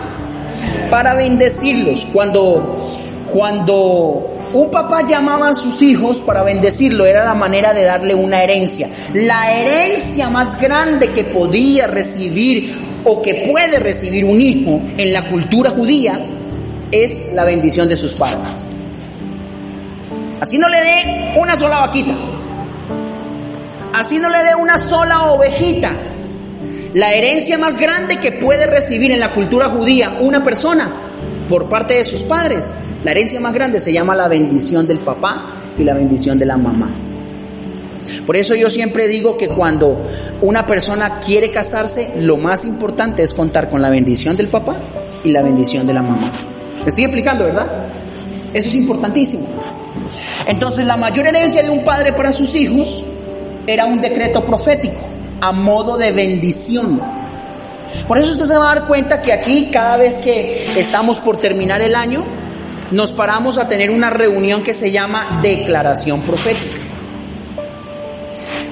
[0.90, 2.06] Para bendecirlos.
[2.12, 2.98] Cuando,
[3.32, 8.42] cuando un papá llamaba a sus hijos para bendecirlo, era la manera de darle una
[8.42, 8.88] herencia.
[9.14, 12.74] La herencia más grande que podía recibir
[13.04, 16.20] o que puede recibir un hijo en la cultura judía
[16.90, 18.64] es la bendición de sus padres.
[20.40, 22.14] Así no le dé una sola vaquita.
[23.92, 25.92] Así no le dé una sola ovejita.
[26.94, 30.90] La herencia más grande que puede recibir en la cultura judía una persona
[31.48, 32.74] por parte de sus padres,
[33.04, 35.46] la herencia más grande se llama la bendición del papá
[35.78, 36.90] y la bendición de la mamá.
[38.26, 39.98] Por eso yo siempre digo que cuando
[40.40, 44.76] una persona quiere casarse, lo más importante es contar con la bendición del papá
[45.24, 46.30] y la bendición de la mamá.
[46.82, 47.66] ¿Me estoy explicando, verdad?
[48.52, 49.46] Eso es importantísimo.
[50.46, 53.04] Entonces la mayor herencia de un padre para sus hijos
[53.72, 55.00] era un decreto profético
[55.40, 57.00] a modo de bendición.
[58.06, 61.36] Por eso usted se va a dar cuenta que aquí cada vez que estamos por
[61.36, 62.24] terminar el año,
[62.90, 66.78] nos paramos a tener una reunión que se llama declaración profética.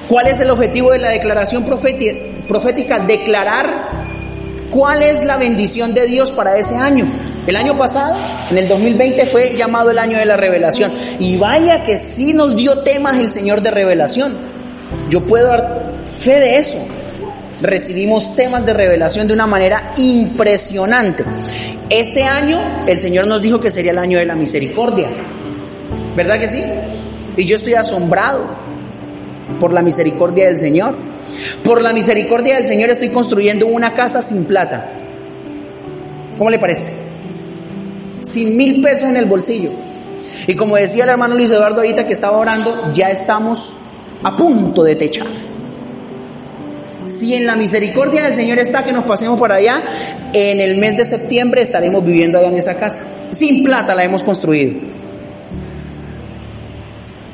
[0.07, 2.99] ¿Cuál es el objetivo de la declaración profética?
[2.99, 3.65] Declarar
[4.71, 7.05] cuál es la bendición de Dios para ese año.
[7.45, 8.15] El año pasado,
[8.51, 10.91] en el 2020, fue llamado el año de la revelación.
[11.19, 14.56] Y vaya que sí nos dio temas el Señor de revelación.
[15.09, 16.77] Yo puedo dar fe de eso.
[17.61, 21.23] Recibimos temas de revelación de una manera impresionante.
[21.89, 25.07] Este año el Señor nos dijo que sería el año de la misericordia.
[26.15, 26.63] ¿Verdad que sí?
[27.35, 28.41] Y yo estoy asombrado
[29.59, 30.95] por la misericordia del Señor.
[31.63, 34.85] Por la misericordia del Señor estoy construyendo una casa sin plata.
[36.37, 36.93] ¿Cómo le parece?
[38.21, 39.71] Sin mil pesos en el bolsillo.
[40.45, 43.75] Y como decía el hermano Luis Eduardo ahorita que estaba orando, ya estamos
[44.23, 45.27] a punto de techar.
[47.05, 49.81] Si en la misericordia del Señor está que nos pasemos por allá,
[50.33, 53.07] en el mes de septiembre estaremos viviendo allá en esa casa.
[53.29, 54.73] Sin plata la hemos construido.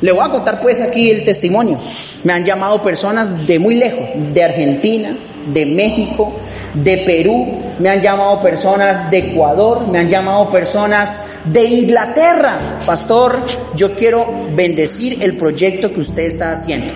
[0.01, 1.79] Le voy a contar pues aquí el testimonio.
[2.23, 5.15] Me han llamado personas de muy lejos, de Argentina,
[5.53, 6.33] de México,
[6.73, 12.57] de Perú, me han llamado personas de Ecuador, me han llamado personas de Inglaterra.
[12.85, 13.37] Pastor,
[13.75, 16.93] yo quiero bendecir el proyecto que usted está haciendo.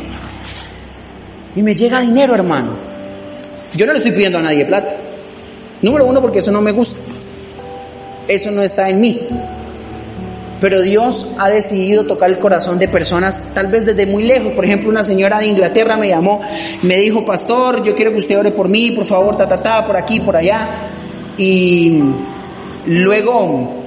[1.56, 2.72] Y me llega dinero, hermano.
[3.76, 4.96] Yo no le estoy pidiendo a nadie plata.
[5.82, 7.02] Número uno, porque eso no me gusta.
[8.28, 9.28] Eso no está en mí.
[10.60, 14.54] Pero Dios ha decidido tocar el corazón de personas, tal vez desde muy lejos.
[14.54, 16.42] Por ejemplo, una señora de Inglaterra me llamó,
[16.82, 19.86] me dijo, pastor, yo quiero que usted ore por mí, por favor, ta, ta, ta,
[19.86, 20.68] por aquí, por allá.
[21.38, 22.02] Y
[22.88, 23.84] luego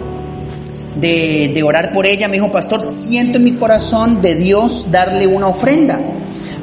[0.95, 5.27] de, de orar por ella, me dijo, pastor, siento en mi corazón de Dios darle
[5.27, 5.99] una ofrenda.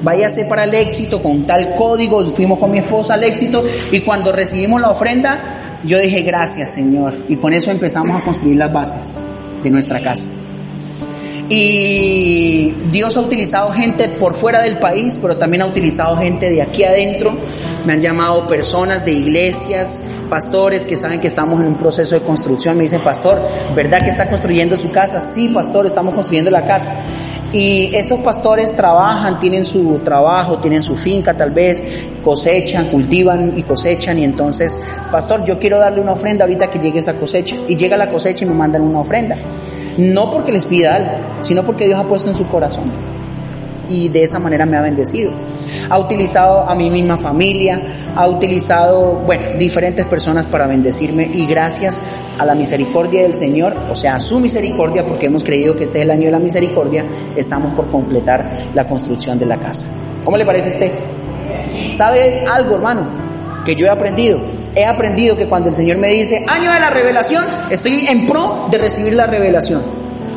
[0.03, 3.63] Váyase para el éxito con tal código, fuimos con mi esposa al éxito.
[3.91, 5.39] Y cuando recibimos la ofrenda,
[5.83, 9.21] yo dije gracias Señor y con eso empezamos a construir las bases
[9.63, 10.27] de nuestra casa.
[11.49, 16.61] Y Dios ha utilizado gente por fuera del país, pero también ha utilizado gente de
[16.61, 17.37] aquí adentro.
[17.85, 22.21] Me han llamado personas de iglesias, pastores que saben que estamos en un proceso de
[22.21, 22.75] construcción.
[22.75, 23.41] Me dicen, pastor,
[23.75, 25.21] ¿verdad que está construyendo su casa?
[25.21, 26.97] Sí, pastor, estamos construyendo la casa.
[27.53, 31.81] Y esos pastores trabajan, tienen su trabajo, tienen su finca tal vez,
[32.23, 34.19] cosechan, cultivan y cosechan.
[34.19, 34.77] Y entonces,
[35.11, 37.55] pastor, yo quiero darle una ofrenda ahorita que llegue esa cosecha.
[37.67, 39.37] Y llega la cosecha y me mandan una ofrenda.
[39.97, 42.91] No porque les pida algo, sino porque Dios ha puesto en su corazón.
[43.89, 45.31] Y de esa manera me ha bendecido.
[45.89, 47.81] Ha utilizado a mi misma familia,
[48.15, 52.01] ha utilizado, bueno, diferentes personas para bendecirme y gracias
[52.37, 55.99] a la misericordia del Señor, o sea, a su misericordia, porque hemos creído que este
[55.99, 57.03] es el año de la misericordia,
[57.35, 59.85] estamos por completar la construcción de la casa.
[60.23, 60.91] ¿Cómo le parece a usted?
[61.91, 63.07] ¿Sabe algo, hermano?
[63.65, 64.39] Que yo he aprendido.
[64.75, 68.67] He aprendido que cuando el Señor me dice, año de la revelación, estoy en pro
[68.69, 69.81] de recibir la revelación.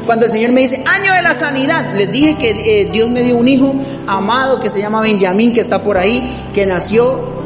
[0.06, 3.22] Cuando el Señor me dice, año de la sanidad, les dije que eh, Dios me
[3.22, 3.74] dio un hijo
[4.06, 7.40] amado que se llama Benjamín, que está por ahí, que nació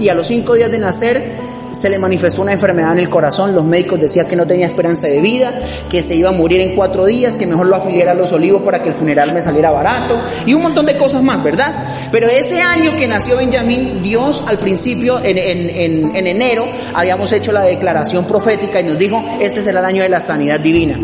[0.00, 3.54] y a los cinco días de nacer se le manifestó una enfermedad en el corazón,
[3.54, 5.52] los médicos decían que no tenía esperanza de vida,
[5.88, 8.62] que se iba a morir en cuatro días, que mejor lo afiliara a los olivos
[8.62, 11.72] para que el funeral me saliera barato y un montón de cosas más, ¿verdad?
[12.10, 17.62] Pero ese año que nació Benjamín, Dios al principio, en, en enero, habíamos hecho la
[17.62, 20.98] declaración profética y nos dijo, este será el año de la sanidad divina.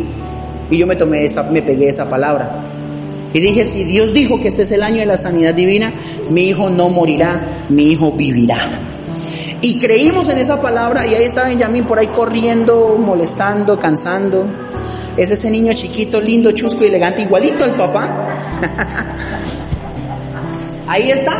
[0.70, 2.64] Y yo me tomé esa, me pegué esa palabra.
[3.33, 5.92] Y dije, si Dios dijo que este es el año de la sanidad divina,
[6.31, 8.59] mi hijo no morirá, mi hijo vivirá.
[9.64, 14.46] Y creímos en esa palabra y ahí está Benjamín por ahí corriendo, molestando, cansando.
[15.16, 18.29] Es ese niño chiquito, lindo, chusco elegante, igualito al papá.
[20.87, 21.35] ahí está.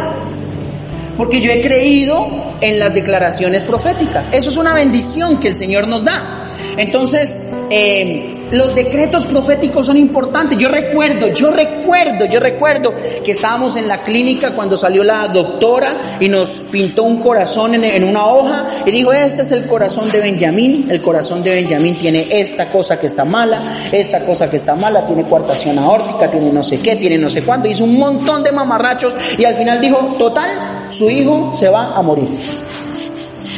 [1.19, 2.27] Porque yo he creído
[2.63, 4.31] en las declaraciones proféticas.
[4.33, 6.47] Eso es una bendición que el Señor nos da.
[6.79, 10.59] Entonces, eh, los decretos proféticos son importantes.
[10.59, 15.95] Yo recuerdo, yo recuerdo, yo recuerdo que estábamos en la clínica cuando salió la doctora
[16.21, 20.21] y nos pintó un corazón en, una hoja y dijo, este es el corazón de
[20.21, 20.87] Benjamín.
[20.91, 23.61] El corazón de Benjamín tiene esta cosa que está mala,
[23.93, 27.43] esta cosa que está mala, tiene coartación aórtica, tiene no sé qué, tiene no sé
[27.43, 27.69] cuánto.
[27.69, 30.51] Hizo un montón de mamarrachos y al final dijo, total,
[30.89, 32.29] su hijo se va a morir.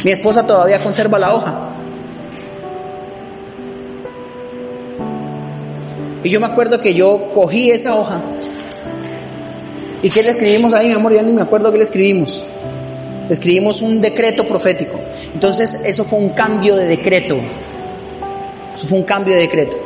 [0.04, 1.75] Mi esposa todavía conserva la hoja.
[6.26, 8.20] Y yo me acuerdo que yo cogí esa hoja.
[10.02, 11.14] ¿Y qué le escribimos ahí, mi amor?
[11.14, 12.44] Ya ni me acuerdo qué le escribimos.
[13.30, 14.98] Escribimos un decreto profético.
[15.34, 17.36] Entonces, eso fue un cambio de decreto.
[18.74, 19.76] Eso fue un cambio de decreto.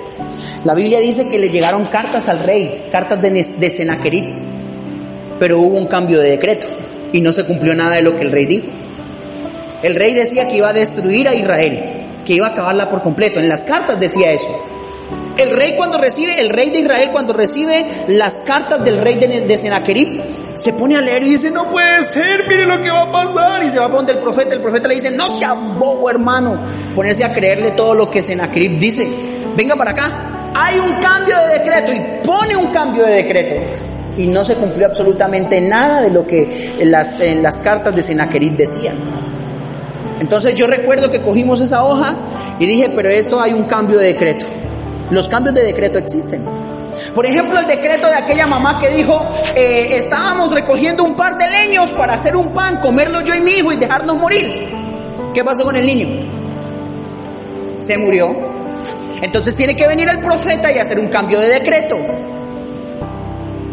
[0.65, 4.35] La Biblia dice que le llegaron cartas al rey, cartas de, de.
[5.39, 6.67] Pero hubo un cambio de decreto
[7.13, 8.67] y no se cumplió nada de lo que el rey dijo.
[9.83, 13.41] El rey decía que iba a destruir a Israel, que iba a acabarla por completo.
[13.41, 14.80] En las cartas decía eso.
[15.37, 19.41] El rey cuando recibe, el rey de Israel cuando recibe las cartas del rey de,
[19.43, 20.23] de Senaquerib,
[20.55, 23.65] se pone a leer y dice, no puede ser, mire lo que va a pasar.
[23.65, 26.59] Y se va a donde el profeta, el profeta le dice, no sea bobo hermano,
[26.95, 29.09] ponerse a creerle todo lo que Senaquerib dice.
[29.57, 33.55] Venga para acá, hay un cambio de decreto y pone un cambio de decreto.
[34.17, 38.03] Y no se cumplió absolutamente nada de lo que en las, en las cartas de
[38.03, 38.97] Senaquerib decían.
[40.21, 42.15] Entonces yo recuerdo que cogimos esa hoja
[42.59, 44.45] y dije, pero esto hay un cambio de decreto.
[45.11, 46.45] Los cambios de decreto existen.
[47.15, 51.49] Por ejemplo, el decreto de aquella mamá que dijo, eh, estábamos recogiendo un par de
[51.49, 54.71] leños para hacer un pan, comerlo yo y mi hijo y dejarnos morir.
[55.35, 56.09] ¿Qué pasó con el niño?
[57.81, 58.35] Se murió.
[59.23, 61.99] Entonces tiene que venir el profeta y hacer un cambio de decreto.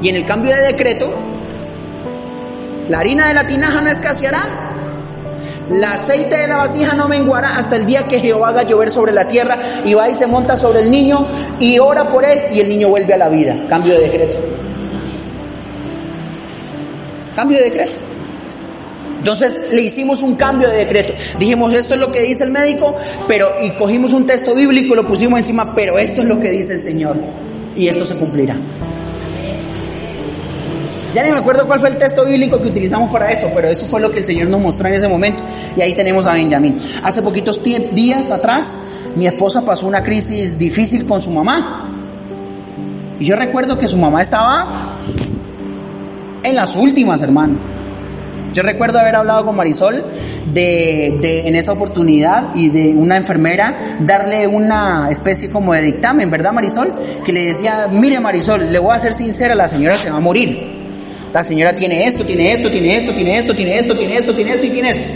[0.01, 1.13] Y en el cambio de decreto,
[2.89, 4.66] la harina de la tinaja no escaseará,
[5.71, 9.11] la aceite de la vasija no menguará hasta el día que Jehová haga llover sobre
[9.11, 11.25] la tierra y va y se monta sobre el niño
[11.59, 13.55] y ora por él y el niño vuelve a la vida.
[13.67, 14.37] Cambio de decreto.
[17.35, 17.91] Cambio de decreto.
[19.19, 21.13] Entonces le hicimos un cambio de decreto.
[21.37, 22.95] Dijimos, esto es lo que dice el médico,
[23.27, 26.49] pero y cogimos un texto bíblico y lo pusimos encima, pero esto es lo que
[26.49, 27.17] dice el Señor
[27.75, 28.57] y esto se cumplirá.
[31.13, 33.85] Ya ni me acuerdo cuál fue el texto bíblico que utilizamos para eso, pero eso
[33.85, 35.43] fue lo que el Señor nos mostró en ese momento.
[35.75, 36.79] Y ahí tenemos a Benjamín.
[37.03, 38.79] Hace poquitos días atrás,
[39.15, 41.85] mi esposa pasó una crisis difícil con su mamá.
[43.19, 44.67] Y yo recuerdo que su mamá estaba
[46.43, 47.55] en las últimas, hermano.
[48.53, 50.03] Yo recuerdo haber hablado con Marisol
[50.51, 56.53] de, en esa oportunidad y de una enfermera darle una especie como de dictamen, ¿verdad
[56.53, 56.93] Marisol?
[57.23, 60.21] Que le decía, mire Marisol, le voy a ser sincera, la señora se va a
[60.21, 60.86] morir.
[61.33, 64.51] La señora tiene esto, tiene esto, tiene esto, tiene esto, tiene esto, tiene esto, tiene
[64.51, 65.13] esto y tiene esto.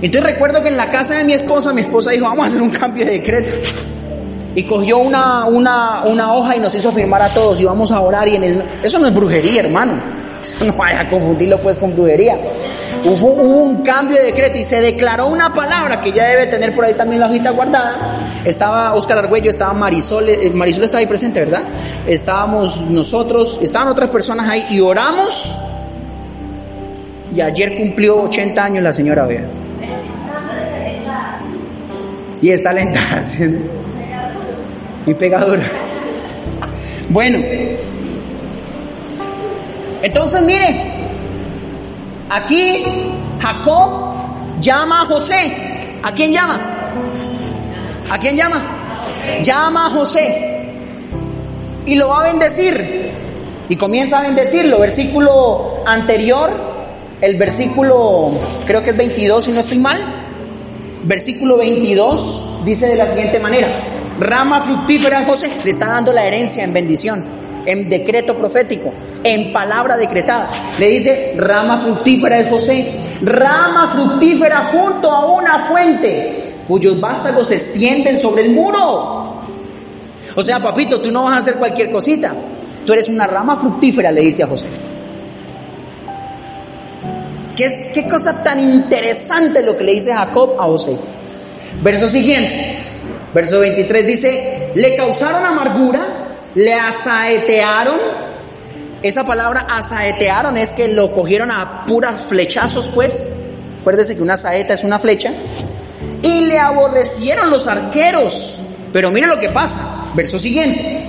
[0.00, 2.62] Entonces recuerdo que en la casa de mi esposa, mi esposa dijo, vamos a hacer
[2.62, 3.54] un cambio de decreto.
[4.54, 8.00] Y cogió una, una, una hoja y nos hizo firmar a todos y vamos a
[8.00, 8.62] orar y en el...
[8.82, 10.00] Eso no es brujería, hermano.
[10.40, 12.36] Eso no vaya a confundirlo pues con brujería.
[13.04, 16.84] Hubo, un cambio de decreto y se declaró una palabra que ya debe tener por
[16.84, 17.96] ahí también la hojita guardada.
[18.44, 21.62] Estaba Oscar Argüello, estaba Marisol, eh, Marisol estaba ahí presente, ¿verdad?
[22.06, 25.56] Estábamos nosotros, estaban otras personas ahí y oramos.
[27.34, 29.44] Y ayer cumplió 80 años la señora Bea.
[32.40, 33.00] Y está lenta.
[35.06, 35.62] Y pegadora.
[37.08, 37.38] Bueno.
[40.02, 40.87] Entonces, mire,
[42.30, 42.84] aquí
[43.40, 44.14] Jacob
[44.60, 45.98] llama a José.
[46.02, 46.60] ¿A quién llama?
[48.10, 48.62] ¿A quién llama?
[49.42, 50.48] Llama a José
[51.88, 53.08] y lo va a bendecir.
[53.68, 54.78] Y comienza a bendecirlo.
[54.78, 56.50] Versículo anterior,
[57.20, 58.30] el versículo,
[58.66, 59.98] creo que es 22 si no estoy mal.
[61.04, 63.68] Versículo 22 dice de la siguiente manera,
[64.20, 67.24] rama fructífera a José, le está dando la herencia en bendición,
[67.68, 68.90] en decreto profético,
[69.22, 70.48] en palabra decretada.
[70.78, 77.56] Le dice, rama fructífera de José, rama fructífera junto a una fuente cuyos vástagos se
[77.56, 79.34] extienden sobre el muro.
[80.34, 82.34] O sea, papito, tú no vas a hacer cualquier cosita.
[82.86, 84.66] Tú eres una rama fructífera, le dice a José.
[87.54, 90.96] ¿Qué, es, qué cosa tan interesante lo que le dice Jacob a José.
[91.82, 92.78] Verso siguiente,
[93.34, 96.17] verso 23 dice, le causaron amargura,
[96.58, 97.98] le asaetearon.
[99.00, 103.28] Esa palabra asaetearon es que lo cogieron a puras flechazos, pues.
[103.80, 105.32] Acuérdese que una saeta es una flecha
[106.20, 108.60] y le aborrecieron los arqueros.
[108.92, 109.78] Pero mire lo que pasa,
[110.14, 111.04] verso siguiente.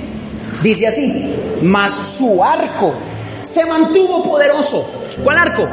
[0.61, 1.33] Dice así,
[1.63, 2.93] mas su arco
[3.41, 4.87] se mantuvo poderoso.
[5.23, 5.67] ¿Cuál arco?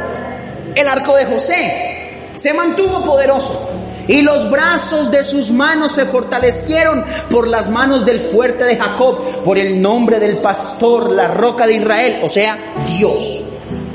[0.75, 2.33] El arco de José.
[2.35, 3.69] Se mantuvo poderoso.
[4.09, 9.19] Y los brazos de sus manos se fortalecieron por las manos del fuerte de Jacob,
[9.45, 12.57] por el nombre del pastor, la roca de Israel, o sea,
[12.97, 13.45] Dios.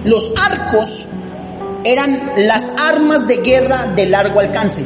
[0.03, 1.07] Los arcos
[1.83, 4.83] eran las armas de guerra de largo alcance.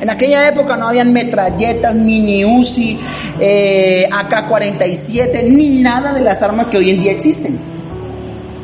[0.00, 2.98] En aquella época no habían metralletas, mini Uzi,
[3.40, 7.58] eh, AK-47, ni nada de las armas que hoy en día existen.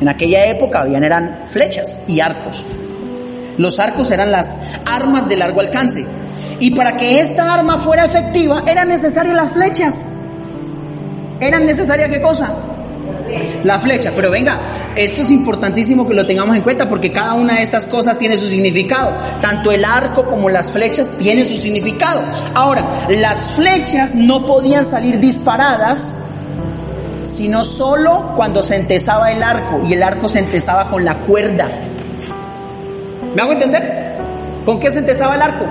[0.01, 2.67] En aquella época habían eran flechas y arcos.
[3.59, 6.05] Los arcos eran las armas de largo alcance.
[6.59, 10.17] Y para que esta arma fuera efectiva eran necesarias las flechas.
[11.41, 12.53] ¿Eran necesarias qué cosa?
[13.65, 14.13] La flecha.
[14.15, 14.59] Pero venga,
[14.95, 18.37] esto es importantísimo que lo tengamos en cuenta porque cada una de estas cosas tiene
[18.37, 19.13] su significado.
[19.41, 22.23] Tanto el arco como las flechas tienen su significado.
[22.55, 26.15] Ahora, las flechas no podían salir disparadas
[27.25, 31.69] sino solo cuando se entesaba el arco y el arco se entesaba con la cuerda.
[33.35, 34.17] ¿Me hago entender?
[34.65, 35.65] ¿Con qué se entesaba el arco?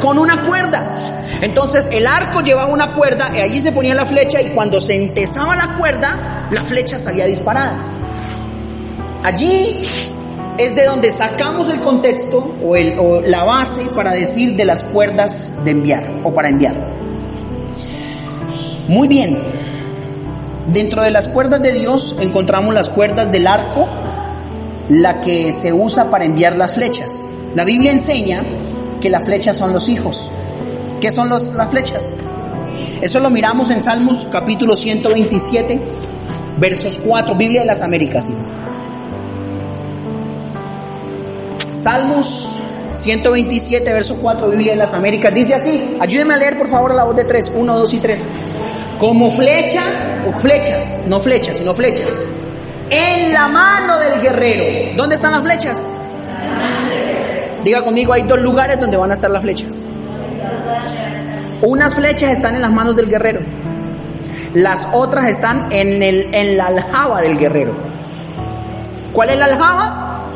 [0.00, 0.90] Con una cuerda.
[1.40, 4.96] Entonces el arco llevaba una cuerda y allí se ponía la flecha y cuando se
[4.96, 7.76] entesaba la cuerda, la flecha salía disparada.
[9.22, 9.80] Allí
[10.58, 15.70] es de donde sacamos el contexto o la base para decir de las cuerdas de
[15.70, 16.74] enviar o para enviar.
[18.88, 19.38] Muy bien,
[20.72, 23.88] Dentro de las cuerdas de Dios encontramos las cuerdas del arco,
[24.90, 27.26] la que se usa para enviar las flechas.
[27.54, 28.42] La Biblia enseña
[29.00, 30.30] que las flechas son los hijos.
[31.00, 32.12] ¿Qué son los, las flechas?
[33.00, 35.80] Eso lo miramos en Salmos capítulo 127,
[36.58, 38.28] versos 4, Biblia de las Américas.
[41.70, 42.56] Salmos
[42.94, 45.32] 127, verso 4, Biblia de las Américas.
[45.32, 48.28] Dice así, ayúdenme a leer por favor la voz de 3, 1, 2 y 3.
[48.98, 49.82] Como flecha,
[50.28, 52.26] o flechas, no flechas, sino flechas.
[52.90, 54.96] En la mano del guerrero.
[54.96, 55.92] ¿Dónde están las flechas?
[57.62, 59.84] Diga conmigo, hay dos lugares donde van a estar las flechas.
[61.62, 63.40] Unas flechas están en las manos del guerrero.
[64.54, 67.72] Las otras están en, el, en la aljaba del guerrero.
[69.12, 70.26] ¿Cuál es la aljaba?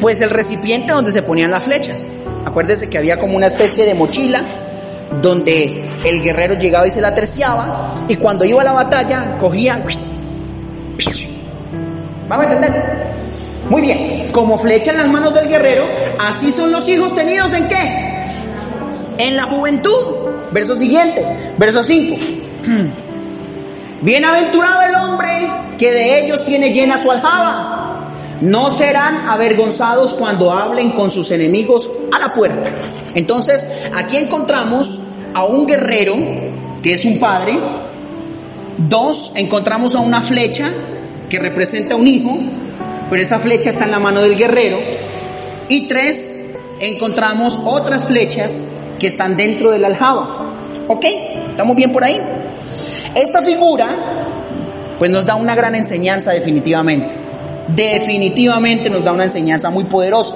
[0.00, 2.06] Pues el recipiente donde se ponían las flechas.
[2.44, 4.42] Acuérdese que había como una especie de mochila
[5.22, 9.82] donde el guerrero llegaba y se la terciaba y cuando iba a la batalla cogía...
[12.30, 12.82] ¿Vamos a entender?
[13.68, 15.84] Muy bien, como flecha en las manos del guerrero,
[16.20, 18.28] así son los hijos tenidos en qué?
[19.18, 19.98] En la juventud.
[20.52, 22.16] Verso siguiente, verso 5.
[24.02, 28.06] Bienaventurado el hombre que de ellos tiene llena su aljaba.
[28.42, 32.70] No serán avergonzados cuando hablen con sus enemigos a la puerta.
[33.16, 35.00] Entonces, aquí encontramos
[35.34, 36.14] a un guerrero,
[36.80, 37.58] que es un padre.
[38.78, 40.68] Dos, encontramos a una flecha,
[41.30, 42.36] que representa un hijo,
[43.08, 44.76] pero esa flecha está en la mano del guerrero.
[45.68, 46.36] Y tres,
[46.80, 48.66] encontramos otras flechas
[48.98, 50.52] que están dentro del aljaba.
[50.88, 51.04] ¿Ok?
[51.50, 52.20] ¿Estamos bien por ahí?
[53.14, 53.88] Esta figura,
[54.98, 57.14] pues nos da una gran enseñanza definitivamente.
[57.68, 60.34] Definitivamente nos da una enseñanza muy poderosa.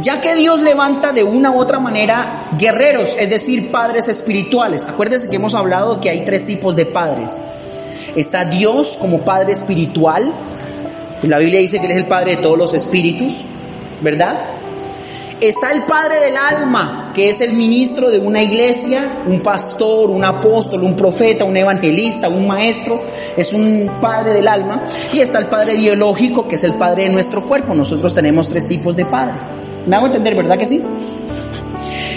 [0.00, 4.84] Ya que Dios levanta de una u otra manera guerreros, es decir, padres espirituales.
[4.84, 7.40] Acuérdense que hemos hablado que hay tres tipos de padres.
[8.16, 10.32] Está Dios como padre espiritual.
[11.22, 13.44] La Biblia dice que Él es el padre de todos los espíritus,
[14.02, 14.38] ¿verdad?
[15.40, 20.24] Está el padre del alma, que es el ministro de una iglesia, un pastor, un
[20.24, 23.02] apóstol, un profeta, un evangelista, un maestro,
[23.36, 24.82] es un padre del alma.
[25.12, 27.74] Y está el padre biológico, que es el padre de nuestro cuerpo.
[27.74, 29.34] Nosotros tenemos tres tipos de padre.
[29.86, 30.82] ¿Me hago entender, verdad que sí?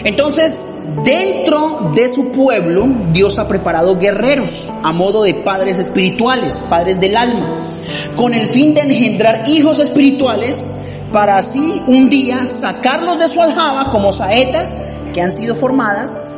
[0.07, 0.69] Entonces,
[1.03, 7.17] dentro de su pueblo, Dios ha preparado guerreros a modo de padres espirituales, padres del
[7.17, 7.67] alma,
[8.15, 10.71] con el fin de engendrar hijos espirituales
[11.11, 14.79] para así un día sacarlos de su aljaba como saetas
[15.13, 16.31] que han sido formadas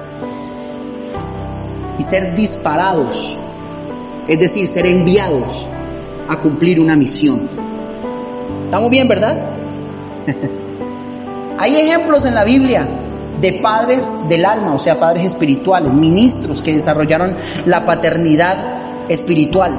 [1.99, 3.37] y ser disparados,
[4.27, 5.67] es decir, ser enviados
[6.27, 7.47] a cumplir una misión.
[8.65, 9.37] ¿Estamos bien, verdad?
[11.59, 12.98] Hay ejemplos en la Biblia
[13.41, 17.35] de padres del alma, o sea, padres espirituales, ministros que desarrollaron
[17.65, 18.57] la paternidad
[19.09, 19.73] espiritual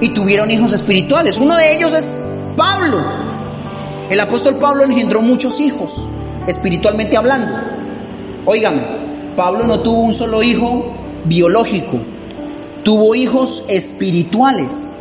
[0.00, 1.38] y tuvieron hijos espirituales.
[1.38, 2.24] Uno de ellos es
[2.56, 3.04] Pablo.
[4.10, 6.08] El apóstol Pablo engendró muchos hijos,
[6.46, 7.52] espiritualmente hablando.
[8.44, 8.82] Óigame,
[9.34, 10.86] Pablo no tuvo un solo hijo
[11.24, 11.98] biológico,
[12.84, 14.92] tuvo hijos espirituales.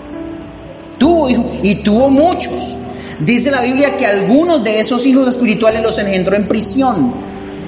[0.97, 2.75] Tuvo hijos y tuvo muchos.
[3.19, 7.13] Dice la Biblia que algunos de esos hijos espirituales los engendró en prisión.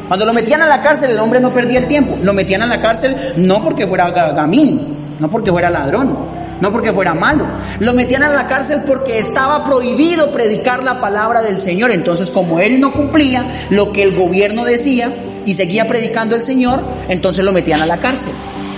[0.07, 2.17] Cuando lo metían a la cárcel, el hombre no perdía el tiempo.
[2.21, 6.17] Lo metían a la cárcel no porque fuera gamín, no porque fuera ladrón,
[6.61, 7.45] no porque fuera malo.
[7.79, 11.91] Lo metían a la cárcel porque estaba prohibido predicar la palabra del Señor.
[11.91, 15.11] Entonces, como él no cumplía lo que el gobierno decía
[15.45, 16.79] y seguía predicando el Señor,
[17.09, 18.33] entonces lo metían a la cárcel.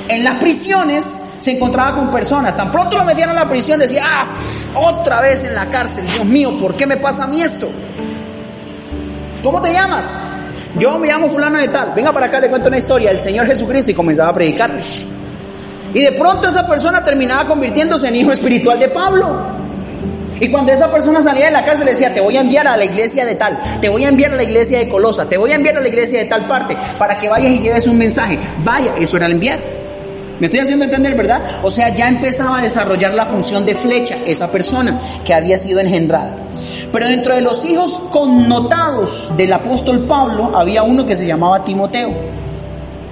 [0.08, 2.58] En las prisiones se encontraba con personas.
[2.58, 4.28] Tan pronto lo metían a la prisión, decía, ah,
[4.74, 6.06] otra vez en la cárcel.
[6.08, 7.70] Dios mío, ¿por qué me pasa a mí esto?
[9.44, 10.20] ¿Cómo te llamas?
[10.78, 11.94] Yo me llamo fulano de tal.
[11.96, 14.82] Venga para acá, le cuento una historia del Señor Jesucristo y comenzaba a predicarle.
[15.94, 19.60] Y de pronto esa persona terminaba convirtiéndose en hijo espiritual de Pablo.
[20.40, 22.86] Y cuando esa persona salía de la cárcel decía, te voy a enviar a la
[22.86, 25.56] iglesia de tal, te voy a enviar a la iglesia de Colosa, te voy a
[25.56, 28.40] enviar a la iglesia de tal parte, para que vayas y lleves un mensaje.
[28.64, 29.60] Vaya, eso era el enviar.
[30.40, 31.42] ¿Me estoy haciendo entender, verdad?
[31.64, 35.82] O sea, ya empezaba a desarrollar la función de flecha esa persona que había sido
[35.82, 36.32] engendrada.
[36.92, 42.12] Pero dentro de los hijos connotados del apóstol Pablo había uno que se llamaba Timoteo.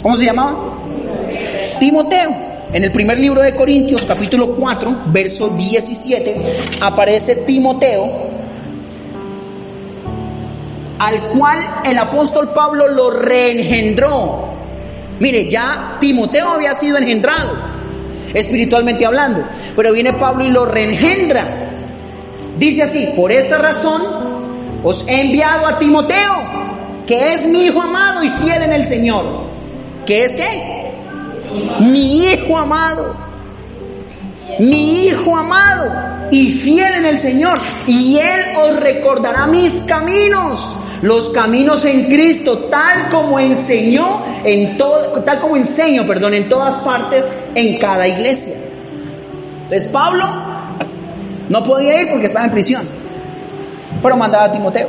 [0.01, 0.55] ¿Cómo se llamaba?
[1.79, 2.47] Timoteo.
[2.73, 6.35] En el primer libro de Corintios, capítulo 4, verso 17,
[6.81, 8.05] aparece Timoteo,
[10.99, 14.47] al cual el apóstol Pablo lo reengendró.
[15.19, 17.53] Mire, ya Timoteo había sido engendrado,
[18.33, 19.43] espiritualmente hablando,
[19.75, 21.76] pero viene Pablo y lo reengendra.
[22.57, 24.01] Dice así, por esta razón
[24.83, 26.33] os he enviado a Timoteo,
[27.05, 29.23] que es mi hijo amado y fiel en el Señor.
[30.05, 30.91] ¿Qué es qué?
[31.79, 33.15] Mi hijo amado.
[34.59, 35.91] mi Hijo amado
[36.31, 42.57] y fiel en el Señor, y Él os recordará mis caminos, los caminos en Cristo,
[42.69, 48.55] tal como enseñó en todo, tal como enseño, perdón, en todas partes, en cada iglesia.
[49.63, 50.25] Entonces Pablo
[51.49, 52.83] no podía ir porque estaba en prisión,
[54.01, 54.87] pero mandaba a Timoteo.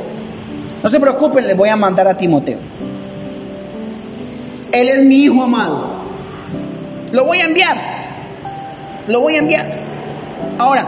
[0.81, 2.57] No se preocupen, les voy a mandar a Timoteo.
[4.71, 5.87] Él es mi hijo amado.
[7.11, 7.77] Lo voy a enviar.
[9.07, 9.67] Lo voy a enviar.
[10.57, 10.85] Ahora,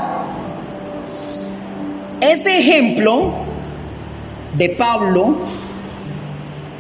[2.22, 3.32] este ejemplo
[4.54, 5.38] de Pablo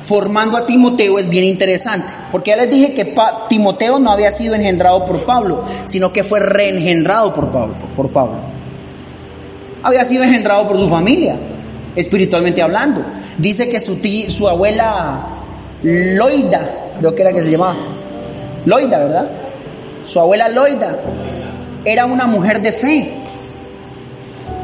[0.02, 3.16] formando a Timoteo es bien interesante, porque ya les dije que
[3.50, 8.61] Timoteo no había sido engendrado por Pablo, sino que fue reengendrado por Pablo, por Pablo.
[9.84, 11.36] Había sido engendrado por su familia,
[11.96, 13.04] espiritualmente hablando.
[13.38, 15.20] Dice que su, su abuela
[15.84, 16.70] Loida,
[17.00, 17.76] creo que era que se llamaba,
[18.66, 19.30] Loida, ¿verdad?
[20.06, 20.98] Su abuela Loida
[21.84, 23.14] era una mujer de fe.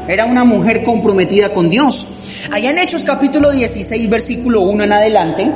[0.06, 2.06] Era una mujer comprometida con Dios.
[2.52, 5.52] Allá en Hechos capítulo 16, versículo 1 en adelante,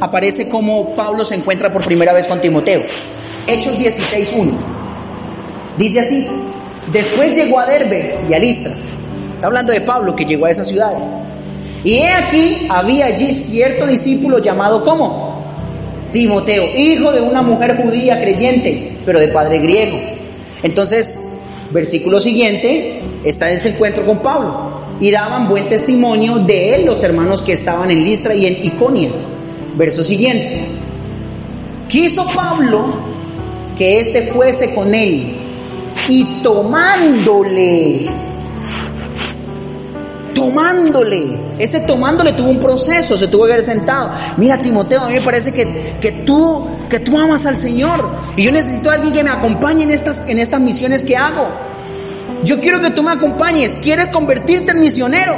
[0.00, 2.82] aparece como Pablo se encuentra por primera vez con Timoteo.
[3.46, 4.52] Hechos 16, 1.
[5.78, 6.28] Dice así,
[6.90, 8.72] después llegó a Derbe y a Listra.
[9.34, 11.10] Está hablando de Pablo que llegó a esas ciudades.
[11.84, 15.42] Y he aquí, había allí cierto discípulo llamado ¿cómo?
[16.12, 19.98] Timoteo, hijo de una mujer judía creyente, pero de padre griego.
[20.62, 21.26] Entonces,
[21.72, 27.02] versículo siguiente, está en ese encuentro con Pablo y daban buen testimonio de él los
[27.02, 29.10] hermanos que estaban en Listra y en Iconia.
[29.74, 30.66] Verso siguiente.
[31.88, 32.84] Quiso Pablo
[33.76, 35.34] que éste fuese con él
[36.08, 38.06] y tomándole,
[40.34, 44.10] tomándole, ese tomándole tuvo un proceso, se tuvo que haber sentado.
[44.36, 48.04] Mira Timoteo, a mí me parece que, que, tú, que tú amas al Señor
[48.36, 51.48] y yo necesito a alguien que me acompañe en estas, en estas misiones que hago.
[52.44, 53.78] Yo quiero que tú me acompañes.
[53.80, 55.36] ¿Quieres convertirte en misionero?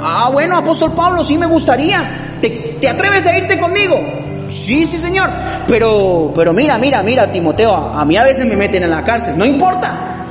[0.00, 2.38] Ah, bueno, apóstol Pablo, sí me gustaría.
[2.40, 3.96] ¿Te, atreves a irte conmigo?
[4.48, 5.30] Sí, sí, señor.
[5.66, 9.36] Pero, pero mira, mira, mira, Timoteo, a, mí a veces me meten en la cárcel.
[9.36, 10.24] No importa.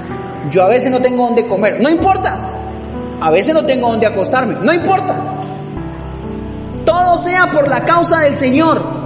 [0.50, 1.80] Yo a veces no tengo dónde comer.
[1.80, 2.52] No importa.
[3.22, 4.58] A veces no tengo dónde acostarme.
[4.62, 5.16] No importa.
[6.86, 8.98] Todo sea por la causa del Señor.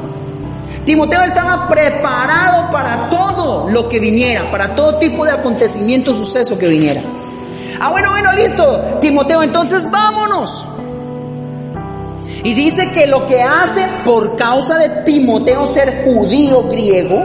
[0.86, 6.68] Timoteo estaba preparado para todo lo que viniera, para todo tipo de acontecimiento, suceso que
[6.68, 7.02] viniera.
[7.80, 10.68] Ah, bueno, bueno, listo, Timoteo, entonces vámonos.
[12.44, 17.24] Y dice que lo que hace por causa de Timoteo ser judío griego,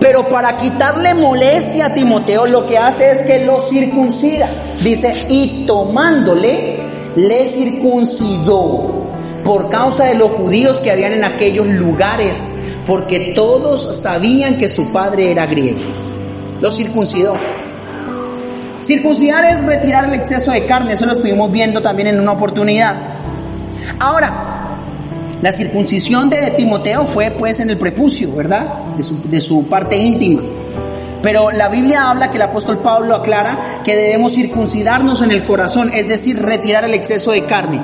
[0.00, 4.48] pero para quitarle molestia a Timoteo, lo que hace es que lo circuncida.
[4.82, 6.80] Dice, y tomándole,
[7.16, 9.06] le circuncidó
[9.44, 12.48] por causa de los judíos que habían en aquellos lugares,
[12.86, 15.80] porque todos sabían que su padre era griego.
[16.60, 17.34] Lo circuncidó.
[18.82, 22.96] Circuncidar es retirar el exceso de carne, eso lo estuvimos viendo también en una oportunidad.
[24.00, 24.32] Ahora,
[25.42, 28.66] la circuncisión de Timoteo fue pues en el prepucio, ¿verdad?
[28.96, 30.40] De su, de su parte íntima.
[31.22, 35.92] Pero la Biblia habla que el apóstol Pablo aclara que debemos circuncidarnos en el corazón,
[35.94, 37.82] es decir, retirar el exceso de carne.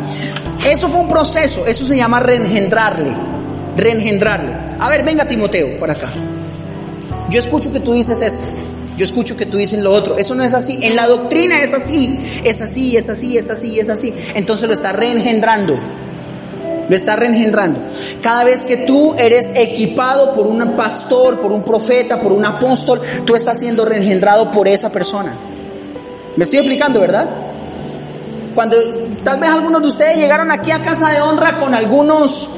[0.67, 3.15] Eso fue un proceso, eso se llama reengendrarle,
[3.77, 4.53] reengendrarle.
[4.79, 6.11] A ver, venga Timoteo, para acá.
[7.29, 8.45] Yo escucho que tú dices esto,
[8.97, 10.17] yo escucho que tú dices lo otro.
[10.17, 10.79] Eso no es así.
[10.81, 14.15] En la doctrina es así, es así, es así, es así, es así.
[14.35, 15.77] Entonces lo está reengendrando
[16.89, 17.81] lo está reengendrando.
[18.23, 23.01] Cada vez que tú eres equipado por un pastor, por un profeta, por un apóstol,
[23.25, 25.35] tú estás siendo reengendrado por esa persona.
[26.37, 27.29] Me estoy explicando, ¿verdad?
[28.55, 28.77] Cuando
[29.23, 32.51] tal vez algunos de ustedes llegaron aquí a Casa de Honra con algunos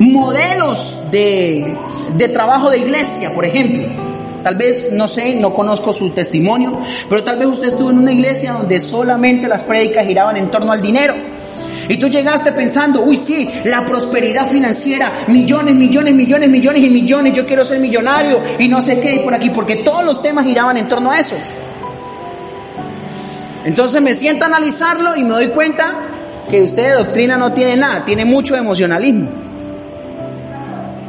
[0.00, 1.76] modelos de,
[2.16, 3.86] de trabajo de iglesia, por ejemplo.
[4.42, 8.12] Tal vez, no sé, no conozco su testimonio, pero tal vez usted estuvo en una
[8.12, 11.14] iglesia donde solamente las prédicas giraban en torno al dinero
[11.88, 17.32] y tú llegaste pensando, uy, sí, la prosperidad financiera, millones, millones, millones, millones y millones,
[17.32, 20.44] yo quiero ser millonario y no sé qué, y por aquí, porque todos los temas
[20.44, 21.36] giraban en torno a eso.
[23.64, 25.94] Entonces me siento a analizarlo y me doy cuenta
[26.48, 29.28] que usted de doctrina no tiene nada, tiene mucho emocionalismo.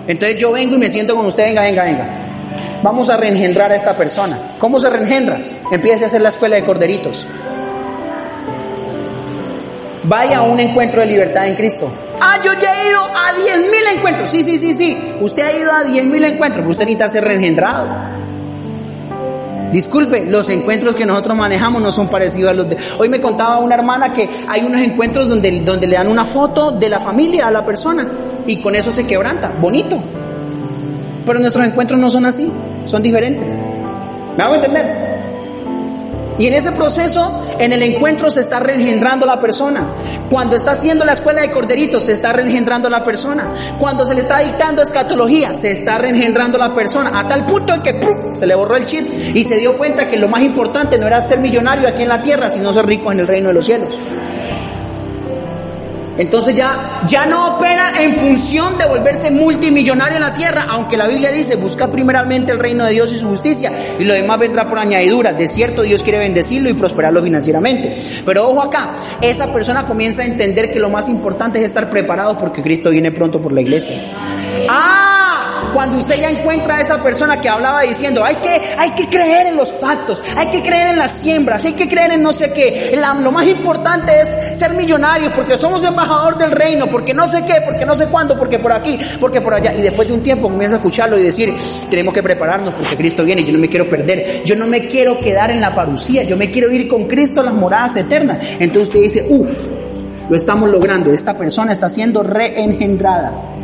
[0.07, 2.09] Entonces yo vengo y me siento con usted, venga, venga, venga.
[2.82, 4.38] Vamos a reengendrar a esta persona.
[4.59, 5.39] ¿Cómo se reengendra?
[5.71, 7.28] Empiece a hacer la escuela de corderitos.
[10.08, 11.91] Vaya a un encuentro de libertad en Cristo.
[12.22, 14.30] Ah, yo ya he ido a 10 mil encuentros.
[14.30, 14.97] Sí, sí, sí, sí.
[15.20, 17.89] Usted ha ido a 10 mil encuentros, pero usted necesita ser reengendrado.
[19.72, 22.78] Disculpe, los encuentros que nosotros manejamos no son parecidos a los de...
[22.97, 26.72] Hoy me contaba una hermana que hay unos encuentros donde, donde le dan una foto
[26.72, 28.08] de la familia a la persona
[28.45, 29.51] y con eso se quebranta.
[29.60, 30.01] Bonito.
[31.26, 32.49] Pero nuestros encuentros no son así.
[32.86, 33.58] son diferentes.
[34.38, 35.07] ¿Me hago entender?
[36.39, 39.83] Y en ese proceso, en el encuentro se está reengendrando la persona.
[40.29, 43.51] Cuando está haciendo la escuela de corderitos, se está reengendrando la persona.
[43.79, 47.19] Cuando se le está dictando escatología, se está reengendrando la persona.
[47.19, 47.99] A tal punto en que
[48.35, 51.21] se le borró el chip y se dio cuenta que lo más importante no era
[51.21, 53.95] ser millonario aquí en la tierra, sino ser rico en el reino de los cielos.
[56.18, 61.07] Entonces ya, ya no opera en función de volverse multimillonario en la tierra, aunque la
[61.07, 64.68] Biblia dice, busca primeramente el reino de Dios y su justicia, y lo demás vendrá
[64.68, 65.34] por añadidura.
[65.34, 68.01] De cierto, Dios quiere bendecirlo y prosperarlo financieramente.
[68.26, 72.38] Pero ojo acá, esa persona comienza a entender que lo más importante es estar preparado
[72.38, 74.01] porque Cristo viene pronto por la iglesia.
[74.70, 75.07] ¡Ah!
[75.78, 79.45] Cuando usted ya encuentra a esa persona que hablaba diciendo, hay que, hay que creer
[79.45, 82.51] en los pactos, hay que creer en las siembras, hay que creer en no sé
[82.51, 82.99] qué.
[83.21, 87.61] lo más importante es ser millonarios porque somos embajador del reino, porque no sé qué,
[87.63, 89.71] porque no sé cuándo, porque por aquí, porque por allá.
[89.75, 91.55] Y después de un tiempo comienza a escucharlo y decir,
[91.91, 94.41] tenemos que prepararnos porque Cristo viene yo no me quiero perder.
[94.45, 97.43] Yo no me quiero quedar en la parucía, yo me quiero ir con Cristo a
[97.43, 98.39] las moradas eternas.
[98.59, 99.51] Entonces usted dice, uff,
[100.28, 103.57] lo estamos logrando, esta persona está siendo reengendrada.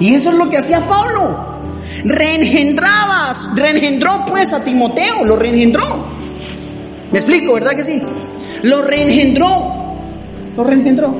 [0.00, 1.58] Y eso es lo que hacía Pablo.
[2.04, 5.84] Reengendrabas, reengendró pues a Timoteo, lo reengendró.
[7.10, 8.02] ¿Me explico, verdad que sí?
[8.62, 9.96] Lo reengendró,
[10.56, 11.14] lo reengendró.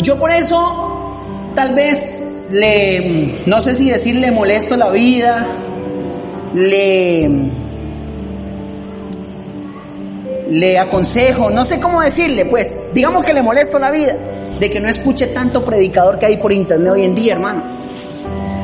[0.00, 1.20] Yo por eso
[1.54, 5.46] tal vez le, no sé si decirle molesto la vida,
[6.54, 7.28] le,
[10.48, 14.16] le aconsejo, no sé cómo decirle, pues, digamos que le molesto la vida
[14.60, 17.62] de que no escuche tanto predicador que hay por internet hoy en día, hermano.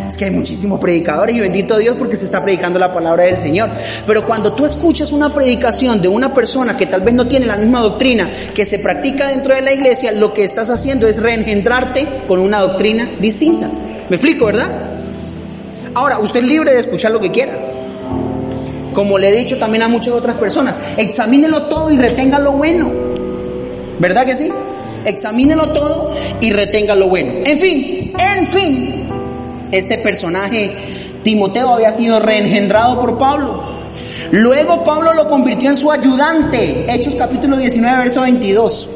[0.06, 3.38] Es que hay muchísimos predicadores y bendito Dios porque se está predicando la palabra del
[3.38, 3.70] Señor.
[4.06, 7.56] Pero cuando tú escuchas una predicación de una persona que tal vez no tiene la
[7.56, 12.06] misma doctrina que se practica dentro de la iglesia, lo que estás haciendo es reengendrarte
[12.28, 13.68] con una doctrina distinta.
[14.08, 14.70] ¿Me explico, verdad?
[15.94, 17.58] Ahora, usted es libre de escuchar lo que quiera.
[18.92, 22.92] Como le he dicho también a muchas otras personas, examínelo todo y retenga lo bueno.
[23.98, 24.52] ¿Verdad que sí?
[25.06, 27.32] Examínelo todo y retenga lo bueno.
[27.44, 29.08] En fin, en fin,
[29.72, 30.70] este personaje,
[31.22, 33.62] Timoteo, había sido reengendrado por Pablo.
[34.32, 36.86] Luego Pablo lo convirtió en su ayudante.
[36.92, 38.88] Hechos capítulo 19, verso 22.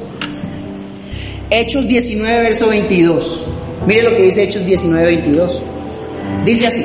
[1.50, 3.42] Hechos 19, verso 22.
[3.86, 5.62] Mire lo que dice Hechos 19, 22.
[6.44, 6.84] Dice así.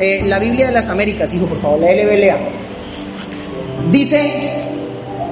[0.00, 2.36] Eh, la Biblia de las Américas, hijo, por favor, la LBLA.
[3.92, 4.63] Dice,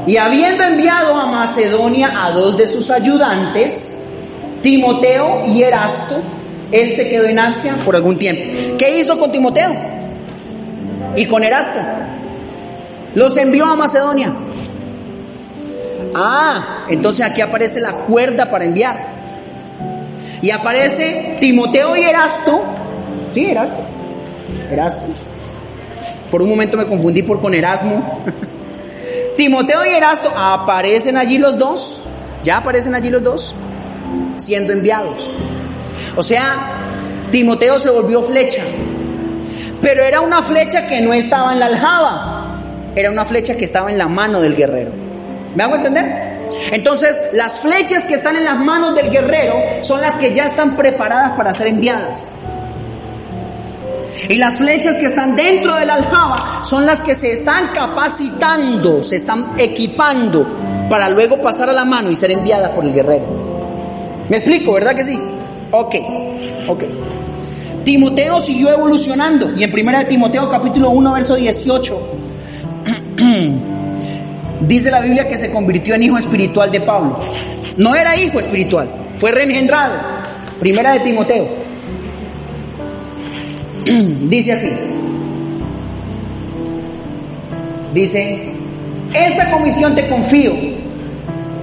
[0.07, 4.09] y habiendo enviado a Macedonia a dos de sus ayudantes,
[4.61, 6.21] Timoteo y Erasto,
[6.73, 8.43] él se quedó en Asia por algún tiempo.
[8.79, 9.75] ¿Qué hizo con Timoteo?
[11.15, 11.79] Y con Erasto.
[13.15, 14.33] Los envió a Macedonia.
[16.15, 18.97] Ah, entonces aquí aparece la cuerda para enviar.
[20.41, 22.65] Y aparece Timoteo y Erasto.
[23.35, 23.81] Sí, Erasto.
[24.71, 25.13] Erasto.
[26.31, 28.23] Por un momento me confundí por con Erasmo.
[29.37, 32.03] Timoteo y Erasto aparecen allí los dos,
[32.45, 33.55] ya aparecen allí los dos,
[34.39, 35.31] siendo enviados.
[36.17, 36.71] O sea,
[37.31, 38.63] Timoteo se volvió flecha,
[39.81, 42.61] pero era una flecha que no estaba en la aljaba,
[42.95, 44.91] era una flecha que estaba en la mano del guerrero.
[45.55, 46.33] ¿Me hago entender?
[46.71, 50.77] Entonces, las flechas que están en las manos del guerrero son las que ya están
[50.77, 52.29] preparadas para ser enviadas.
[54.29, 59.03] Y las flechas que están dentro de la aljaba son las que se están capacitando,
[59.03, 60.47] se están equipando
[60.89, 63.25] para luego pasar a la mano y ser enviadas por el guerrero.
[64.29, 65.19] ¿Me explico, verdad que sí?
[65.71, 65.95] Ok,
[66.69, 66.85] ok.
[67.85, 71.99] Timoteo siguió evolucionando y en 1 Timoteo capítulo 1 verso 18
[74.61, 77.19] dice la Biblia que se convirtió en hijo espiritual de Pablo.
[77.79, 79.95] No era hijo espiritual, fue reengendrado.
[80.61, 81.62] Primera de Timoteo
[84.29, 84.69] Dice así.
[87.93, 88.53] Dice,
[89.13, 90.53] esta comisión te confío,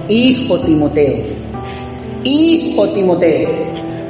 [0.08, 1.24] hijo Timoteo,
[2.22, 3.50] hijo Timoteo,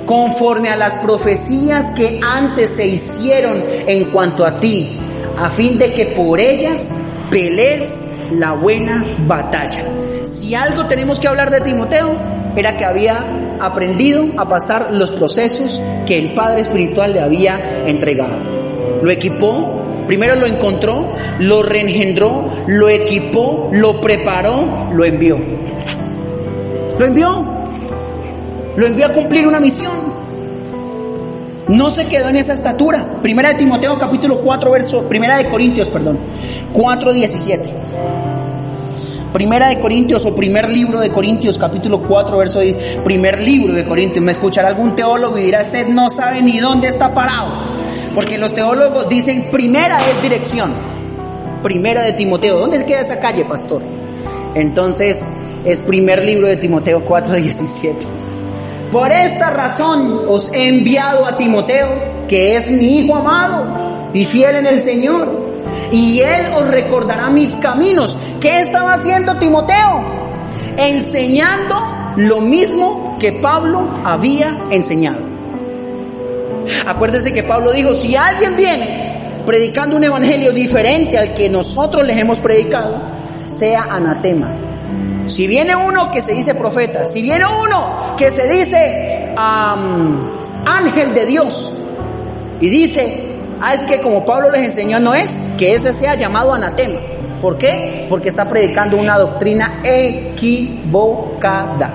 [0.04, 4.98] conforme a las profecías que antes se hicieron en cuanto a ti,
[5.38, 6.92] a fin de que por ellas
[7.30, 9.84] pelees la buena batalla.
[10.24, 12.14] Si algo tenemos que hablar de Timoteo,
[12.54, 13.24] era que había
[13.60, 18.34] aprendido a pasar los procesos que el Padre Espiritual le había entregado.
[19.02, 25.38] Lo equipó, primero lo encontró, lo reengendró, lo equipó, lo preparó, lo envió.
[26.98, 27.44] Lo envió.
[28.76, 30.20] Lo envió a cumplir una misión.
[31.68, 33.06] No se quedó en esa estatura.
[33.22, 36.18] Primera de Timoteo capítulo 4 verso, primera de Corintios, perdón,
[36.72, 37.79] 4 17.
[39.32, 43.02] Primera de Corintios o primer libro de Corintios, capítulo 4, verso 10.
[43.04, 44.24] Primer libro de Corintios.
[44.24, 47.52] Me escuchará algún teólogo y dirá, usted no sabe ni dónde está parado.
[48.14, 50.72] Porque los teólogos dicen primera es dirección.
[51.62, 52.58] Primera de Timoteo.
[52.58, 53.82] ¿Dónde queda esa calle, pastor?
[54.56, 55.30] Entonces
[55.64, 58.06] es primer libro de Timoteo 4:17.
[58.90, 64.56] Por esta razón os he enviado a Timoteo, que es mi hijo amado y fiel
[64.56, 65.49] en el Señor.
[65.92, 68.16] Y él os recordará mis caminos.
[68.40, 70.02] ¿Qué estaba haciendo Timoteo?
[70.76, 71.76] Enseñando
[72.16, 75.30] lo mismo que Pablo había enseñado.
[76.86, 79.10] Acuérdese que Pablo dijo, si alguien viene
[79.44, 83.00] predicando un evangelio diferente al que nosotros les hemos predicado,
[83.46, 84.50] sea anatema.
[85.26, 91.26] Si viene uno que se dice profeta, si viene uno que se dice ángel de
[91.26, 91.70] Dios
[92.60, 93.29] y dice,
[93.60, 96.98] ah, es que como Pablo les enseñó no es, que ese sea llamado anatema.
[97.40, 98.06] ¿Por qué?
[98.08, 101.92] Porque está predicando una doctrina equivocada.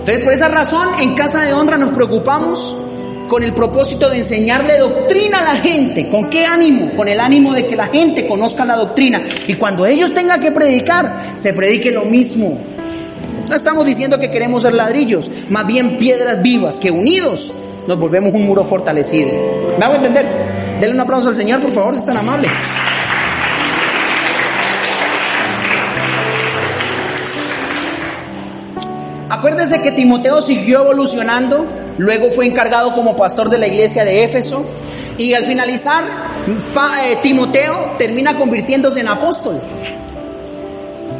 [0.00, 2.76] Entonces, por esa razón, en Casa de Honra nos preocupamos
[3.26, 6.10] con el propósito de enseñarle doctrina a la gente.
[6.10, 6.90] ¿Con qué ánimo?
[6.94, 9.22] Con el ánimo de que la gente conozca la doctrina.
[9.46, 12.58] Y cuando ellos tengan que predicar, se predique lo mismo.
[13.48, 17.54] No estamos diciendo que queremos ser ladrillos, más bien piedras vivas, que unidos
[17.86, 19.30] nos volvemos un muro fortalecido.
[19.78, 20.26] ¿Me hago entender?
[20.80, 22.48] Denle un aplauso al Señor, por favor, si es tan amable.
[29.28, 31.66] Acuérdese que Timoteo siguió evolucionando
[31.98, 34.64] luego fue encargado como pastor de la iglesia de Éfeso
[35.16, 36.04] y al finalizar
[37.04, 39.60] eh, Timoteo termina convirtiéndose en apóstol.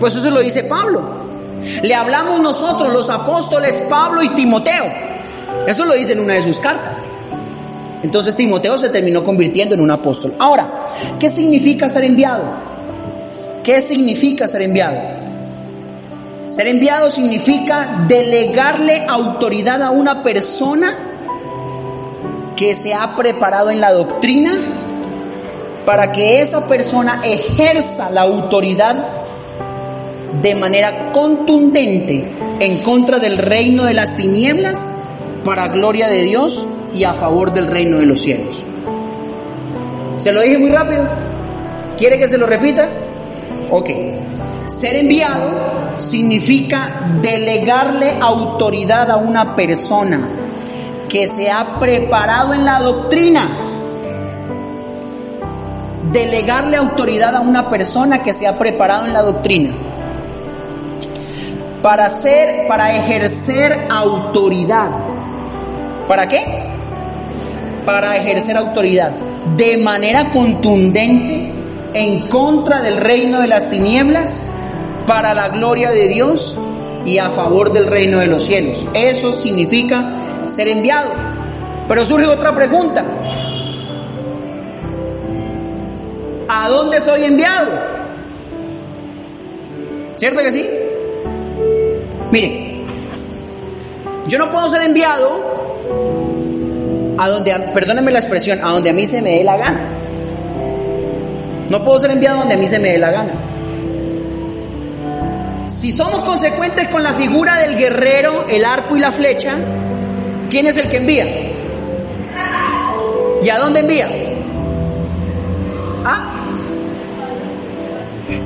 [0.01, 1.25] Pues eso lo dice Pablo.
[1.83, 4.85] Le hablamos nosotros, los apóstoles Pablo y Timoteo.
[5.67, 7.05] Eso lo dice en una de sus cartas.
[8.03, 10.35] Entonces Timoteo se terminó convirtiendo en un apóstol.
[10.39, 10.69] Ahora,
[11.19, 12.45] ¿qué significa ser enviado?
[13.63, 14.99] ¿Qué significa ser enviado?
[16.47, 20.95] Ser enviado significa delegarle autoridad a una persona
[22.57, 24.53] que se ha preparado en la doctrina
[25.87, 28.97] para que esa persona ejerza la autoridad
[30.43, 34.93] de manera contundente en contra del reino de las tinieblas
[35.45, 36.65] para gloria de Dios
[36.95, 38.65] y a favor del reino de los cielos.
[40.17, 41.07] ¿Se lo dije muy rápido?
[41.99, 42.89] ¿Quiere que se lo repita?
[43.71, 43.91] Ok.
[44.67, 50.21] Ser enviado significa delegarle autoridad a una persona
[51.09, 53.59] que se ha preparado en la doctrina.
[56.13, 59.75] Delegarle autoridad a una persona que se ha preparado en la doctrina.
[61.83, 65.14] Para hacer, para ejercer autoridad.
[66.09, 66.45] ¿Para qué?
[67.87, 69.13] Para ejercer autoridad
[69.57, 71.53] de manera contundente
[71.93, 74.49] en contra del reino de las tinieblas
[75.07, 76.57] para la gloria de Dios
[77.05, 78.85] y a favor del reino de los cielos.
[78.95, 80.13] Eso significa
[80.47, 81.11] ser enviado.
[81.89, 83.05] Pero surge otra pregunta.
[86.49, 87.71] ¿A dónde soy enviado?
[90.17, 90.69] ¿Cierto que sí?
[92.31, 92.81] Mire,
[94.27, 95.64] yo no puedo ser enviado
[97.17, 99.89] a donde, perdónenme la expresión, a donde a mí se me dé la gana.
[101.71, 103.33] No puedo ser enviado donde a mí se me dé la gana.
[105.67, 109.55] Si somos consecuentes con la figura del guerrero, el arco y la flecha,
[110.51, 111.27] ¿quién es el que envía?
[113.43, 114.09] ¿Y a dónde envía?
[116.05, 116.31] ¿Ah?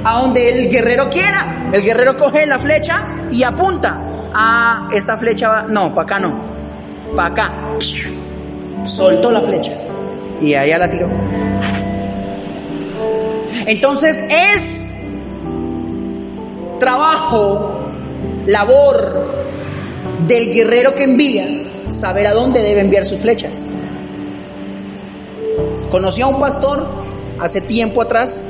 [0.05, 1.71] A donde el guerrero quiera.
[1.73, 4.01] El guerrero coge la flecha y apunta.
[4.35, 5.62] Ah, esta flecha va.
[5.69, 6.37] No, para acá no.
[7.14, 7.53] Para acá.
[8.89, 9.72] Soltó la flecha.
[10.41, 11.09] Y allá la tiró.
[13.66, 14.95] Entonces es
[16.78, 17.91] trabajo,
[18.47, 19.28] labor
[20.26, 21.47] del guerrero que envía,
[21.91, 23.68] saber a dónde debe enviar sus flechas.
[25.91, 26.86] Conocí a un pastor
[27.41, 28.43] hace tiempo atrás,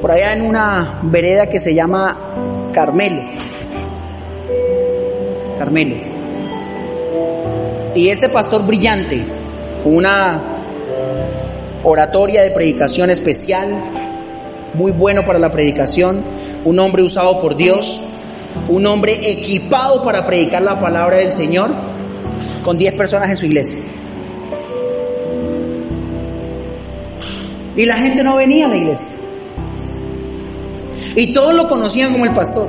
[0.00, 2.16] por allá en una vereda que se llama
[2.72, 3.22] Carmelo.
[5.58, 5.96] Carmelo.
[7.94, 9.24] Y este pastor brillante,
[9.84, 10.40] una
[11.82, 13.68] oratoria de predicación especial,
[14.74, 16.22] muy bueno para la predicación,
[16.64, 18.00] un hombre usado por Dios,
[18.68, 21.70] un hombre equipado para predicar la palabra del Señor,
[22.62, 23.76] con 10 personas en su iglesia.
[27.76, 29.08] Y la gente no venía a la iglesia.
[31.16, 32.68] Y todos lo conocían como el pastor.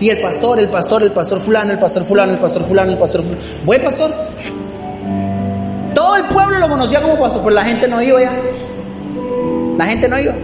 [0.00, 2.98] Y el pastor, el pastor, el pastor fulano, el pastor fulano, el pastor fulano, el
[2.98, 3.42] pastor fulano.
[3.64, 4.27] Buen pastor.
[6.18, 8.32] El pueblo lo conocía como pastor, pero la gente no iba ya.
[9.76, 10.34] La gente no iba.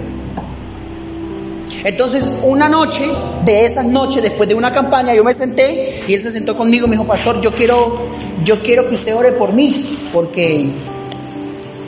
[1.83, 3.05] Entonces, una noche,
[3.45, 6.87] de esas noches, después de una campaña, yo me senté y él se sentó conmigo
[6.87, 8.07] y me dijo, pastor, yo quiero,
[8.43, 10.71] yo quiero que usted ore por mí, porque,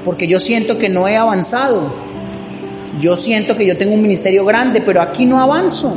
[0.05, 1.93] porque yo siento que no he avanzado.
[3.01, 5.97] Yo siento que yo tengo un ministerio grande, pero aquí no avanzo.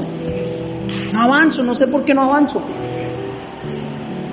[1.14, 2.62] No avanzo, no sé por qué no avanzo.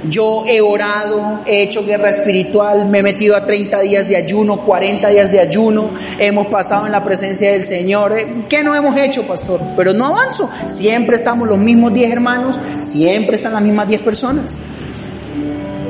[0.08, 4.60] Yo he orado, he hecho guerra espiritual, me he metido a 30 días de ayuno,
[4.60, 8.16] 40 días de ayuno, hemos pasado en la presencia del Señor.
[8.16, 9.60] Eh, ¿Qué no hemos hecho, pastor?
[9.76, 10.48] Pero no avanzo.
[10.68, 14.58] Siempre estamos los mismos 10 hermanos, siempre están las mismas 10 personas.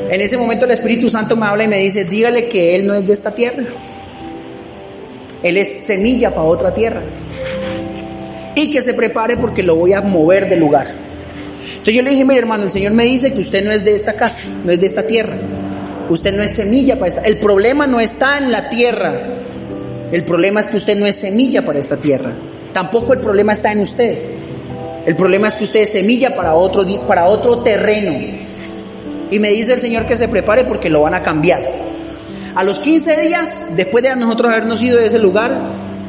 [0.09, 2.95] En ese momento el Espíritu Santo me habla y me dice, dígale que Él no
[2.95, 3.65] es de esta tierra.
[5.43, 7.03] Él es semilla para otra tierra.
[8.55, 11.06] Y que se prepare porque lo voy a mover de lugar.
[11.87, 13.95] Entonces yo le dije, mire hermano, el Señor me dice que usted no es de
[13.95, 15.37] esta casa, no es de esta tierra.
[16.09, 17.21] Usted no es semilla para esta.
[17.21, 19.15] El problema no está en la tierra.
[20.11, 22.33] El problema es que usted no es semilla para esta tierra.
[22.73, 24.19] Tampoco el problema está en usted.
[25.07, 28.15] El problema es que usted es semilla para otro, para otro terreno.
[29.31, 31.63] Y me dice el Señor que se prepare porque lo van a cambiar.
[32.57, 35.57] A los 15 días, después de nosotros habernos ido de ese lugar,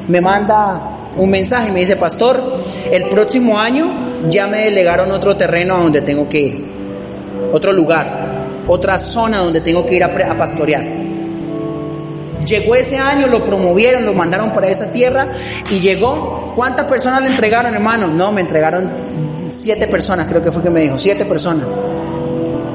[0.08, 0.82] me manda
[1.16, 5.80] un mensaje y me dice, pastor, el próximo año ya me delegaron otro terreno a
[5.80, 6.66] donde tengo que ir,
[7.52, 8.28] otro lugar,
[8.68, 10.84] otra zona donde tengo que ir a, pastorear.
[12.46, 15.28] Llegó ese año, lo promovieron, lo mandaron para esa tierra
[15.70, 16.54] y llegó.
[16.56, 18.08] ¿Cuántas personas le entregaron, hermano?
[18.08, 18.90] No, me entregaron
[19.50, 21.80] siete personas, creo que fue que me dijo, siete personas.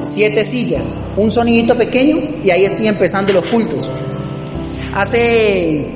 [0.02, 3.90] Siete sillas, un sonidito pequeño y ahí estoy empezando los cultos.
[4.94, 5.86] Hace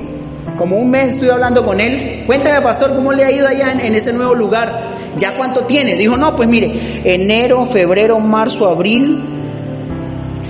[0.57, 2.23] como un mes estuve hablando con él.
[2.25, 4.86] Cuéntame, pastor, cómo le ha ido allá en, ese nuevo lugar.
[5.17, 5.95] ¿Ya cuánto tiene?
[5.95, 9.23] Dijo, no, pues mire, enero, febrero, marzo, abril,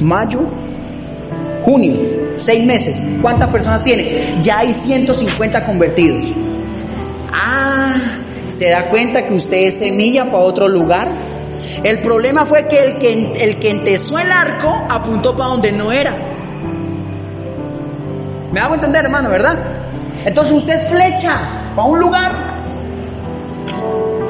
[0.02, 0.40] mayo,
[1.64, 1.94] junio,
[2.38, 3.04] seis meses.
[3.22, 4.40] ¿Cuántas personas tiene?
[4.42, 6.34] Ya hay 150 convertidos.
[7.32, 7.96] Ah,
[8.50, 11.08] ¿se da cuenta que usted es semilla para otro lugar?
[11.84, 15.92] El problema fue que el que, el que empezó el arco apuntó para donde no
[15.92, 16.16] era.
[18.52, 19.58] ¿Me hago entender, hermano, verdad?
[20.26, 21.38] Entonces usted es flecha
[21.76, 22.32] para un lugar.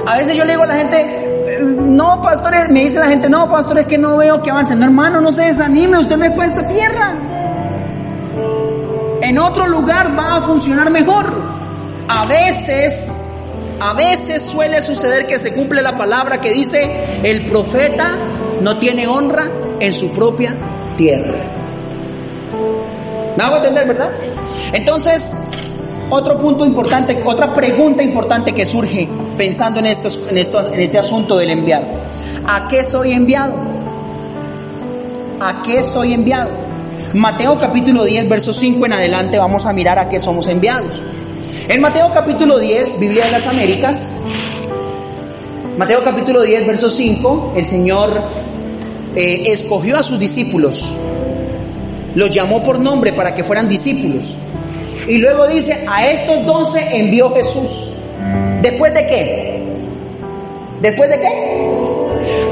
[0.07, 3.51] A veces yo le digo a la gente, no, pastores, me dice la gente, no,
[3.51, 4.79] pastores, que no veo que avancen.
[4.79, 7.13] No, hermano, no se desanime, usted no es para esta tierra.
[9.21, 11.25] En otro lugar va a funcionar mejor.
[12.07, 13.25] A veces,
[13.81, 18.09] a veces suele suceder que se cumple la palabra que dice, el profeta
[18.61, 19.43] no tiene honra
[19.81, 20.55] en su propia
[20.95, 21.35] tierra.
[23.35, 24.11] ¿Me hago entender, verdad?
[24.71, 25.37] Entonces,
[26.09, 30.97] otro punto importante, otra pregunta importante que surge pensando en, estos, en, esto, en este
[30.97, 31.85] asunto del enviado.
[32.47, 33.53] ¿A qué soy enviado?
[35.39, 36.51] ¿A qué soy enviado?
[37.13, 41.01] Mateo capítulo 10, verso 5 en adelante vamos a mirar a qué somos enviados.
[41.69, 44.21] En Mateo capítulo 10, Biblia de las Américas,
[45.77, 48.09] Mateo capítulo 10, verso 5, el Señor
[49.15, 50.95] eh, escogió a sus discípulos,
[52.15, 54.35] los llamó por nombre para que fueran discípulos.
[55.07, 57.91] Y luego dice, a estos doce envió Jesús.
[58.61, 59.63] ¿Después de qué?
[60.81, 61.57] ¿Después de qué?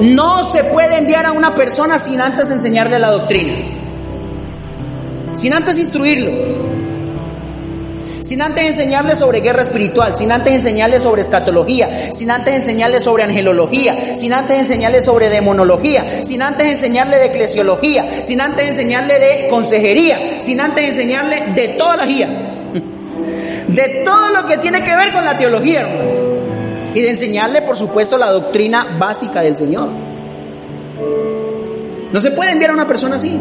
[0.02, 3.54] No se puede enviar a una persona sin antes enseñarle la doctrina.
[5.36, 6.32] Sin antes instruirlo.
[8.22, 13.24] Sin antes enseñarle sobre guerra espiritual, sin antes enseñarle sobre escatología, sin antes enseñarle sobre
[13.24, 19.48] angelología, sin antes enseñarle sobre demonología, sin antes enseñarle de eclesiología, sin antes enseñarle de
[19.48, 22.55] consejería, sin antes enseñarle de toda la guía
[23.68, 25.88] de todo lo que tiene que ver con la teología.
[26.94, 29.90] Y de enseñarle, por supuesto, la doctrina básica del Señor.
[32.12, 33.38] No se puede enviar a una persona así.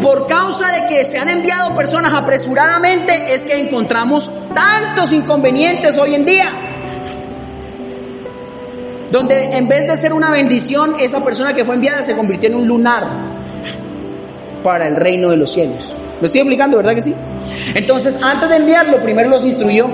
[0.00, 6.14] Por causa de que se han enviado personas apresuradamente, es que encontramos tantos inconvenientes hoy
[6.14, 6.46] en día.
[9.10, 12.56] Donde en vez de ser una bendición, esa persona que fue enviada se convirtió en
[12.56, 13.08] un lunar
[14.62, 15.94] para el reino de los cielos.
[16.20, 17.14] ¿Lo estoy explicando, verdad que sí?
[17.74, 19.88] Entonces, antes de enviarlo, primero los instruyó.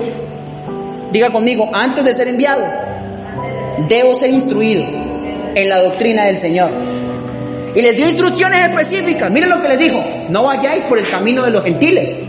[1.11, 2.63] Diga conmigo, antes de ser enviado,
[3.87, 4.83] debo ser instruido
[5.55, 6.71] en la doctrina del Señor.
[7.75, 9.31] Y les dio instrucciones específicas.
[9.31, 12.23] Miren lo que les dijo, no vayáis por el camino de los gentiles.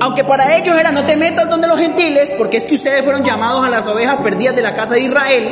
[0.00, 3.24] Aunque para ellos era no te metas donde los gentiles, porque es que ustedes fueron
[3.24, 5.48] llamados a las ovejas perdidas de la casa de Israel.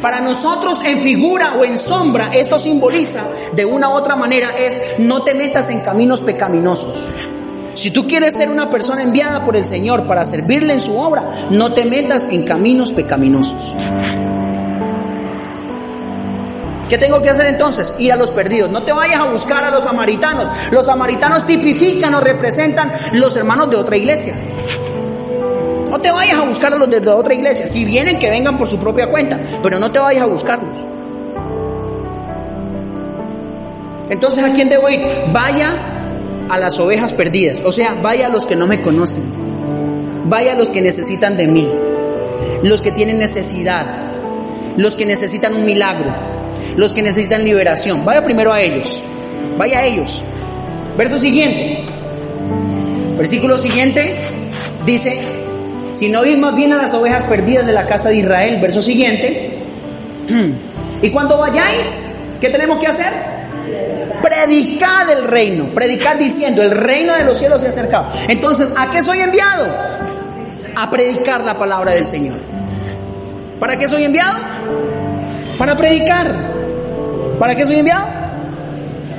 [0.00, 4.98] Para nosotros en figura o en sombra esto simboliza de una u otra manera es
[4.98, 7.08] no te metas en caminos pecaminosos.
[7.74, 11.48] Si tú quieres ser una persona enviada por el Señor para servirle en su obra,
[11.50, 13.74] no te metas en caminos pecaminosos.
[16.88, 17.94] ¿Qué tengo que hacer entonces?
[17.98, 18.70] Ir a los perdidos.
[18.70, 20.48] No te vayas a buscar a los samaritanos.
[20.70, 24.34] Los samaritanos tipifican o representan los hermanos de otra iglesia.
[26.04, 27.66] Te vayas a buscar a los de otra iglesia.
[27.66, 30.76] Si vienen, que vengan por su propia cuenta, pero no te vayas a buscarlos.
[34.10, 35.00] Entonces, ¿a quién debo ir?
[35.32, 35.70] Vaya
[36.50, 39.22] a las ovejas perdidas, o sea, vaya a los que no me conocen,
[40.26, 41.66] vaya a los que necesitan de mí,
[42.62, 43.86] los que tienen necesidad,
[44.76, 46.14] los que necesitan un milagro,
[46.76, 48.04] los que necesitan liberación.
[48.04, 49.02] Vaya primero a ellos,
[49.56, 50.22] vaya a ellos.
[50.98, 51.82] Verso siguiente,
[53.16, 54.16] versículo siguiente
[54.84, 55.33] dice,
[55.94, 58.82] si no oís más bien a las ovejas perdidas de la casa de Israel, verso
[58.82, 59.58] siguiente,
[61.02, 63.12] y cuando vayáis, ¿qué tenemos que hacer?
[64.20, 68.06] Predicad el reino, predicad diciendo, el reino de los cielos se ha acercado.
[68.28, 69.68] Entonces, ¿a qué soy enviado?
[70.74, 72.38] A predicar la palabra del Señor.
[73.60, 74.38] ¿Para qué soy enviado?
[75.58, 76.26] Para predicar.
[77.38, 78.06] ¿Para qué soy enviado?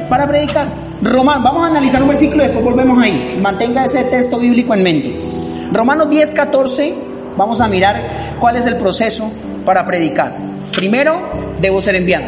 [0.09, 0.67] Para predicar.
[1.01, 3.39] Román, vamos a analizar un versículo y después volvemos ahí.
[3.41, 5.24] Mantenga ese texto bíblico en mente.
[5.71, 6.93] Romanos 10, 14,
[7.37, 9.31] vamos a mirar cuál es el proceso
[9.65, 10.35] para predicar.
[10.75, 11.15] Primero,
[11.59, 12.25] debo ser enviado.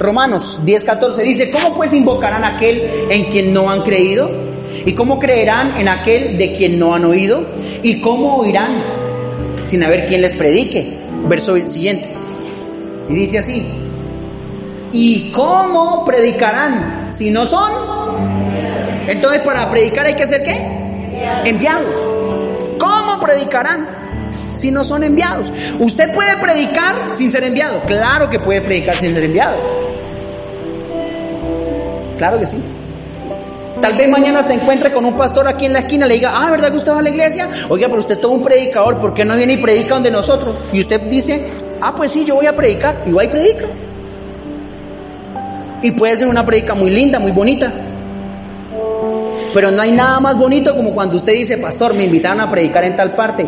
[0.00, 4.30] Romanos 10:14 dice, ¿cómo pues invocarán a aquel en quien no han creído?
[4.86, 7.44] ¿Y cómo creerán en aquel de quien no han oído?
[7.82, 8.82] ¿Y cómo oirán
[9.62, 10.98] sin haber quien les predique?
[11.28, 12.10] Verso siguiente.
[13.10, 13.62] Y dice así,
[14.90, 17.70] ¿y cómo predicarán si no son?
[19.06, 20.56] Entonces para predicar hay que ser qué?
[21.44, 21.96] Enviados.
[23.20, 23.86] ¿Cómo predicarán?
[24.54, 25.52] si no son enviados.
[25.78, 27.80] ¿Usted puede predicar sin ser enviado?
[27.86, 29.56] Claro que puede predicar sin ser enviado.
[32.18, 32.62] Claro que sí.
[33.80, 36.32] Tal vez mañana se encuentre con un pastor aquí en la esquina y le diga,
[36.34, 37.48] ah, ¿verdad que usted va a la iglesia?
[37.68, 40.56] Oiga, pero usted es todo un predicador, ¿por qué no viene y predica donde nosotros?
[40.72, 42.96] Y usted dice, ah, pues sí, yo voy a predicar.
[43.06, 43.66] Y va y predica.
[45.82, 47.72] Y puede ser una predica muy linda, muy bonita.
[49.52, 52.84] Pero no hay nada más bonito como cuando usted dice, pastor, me invitaron a predicar
[52.84, 53.46] en tal parte.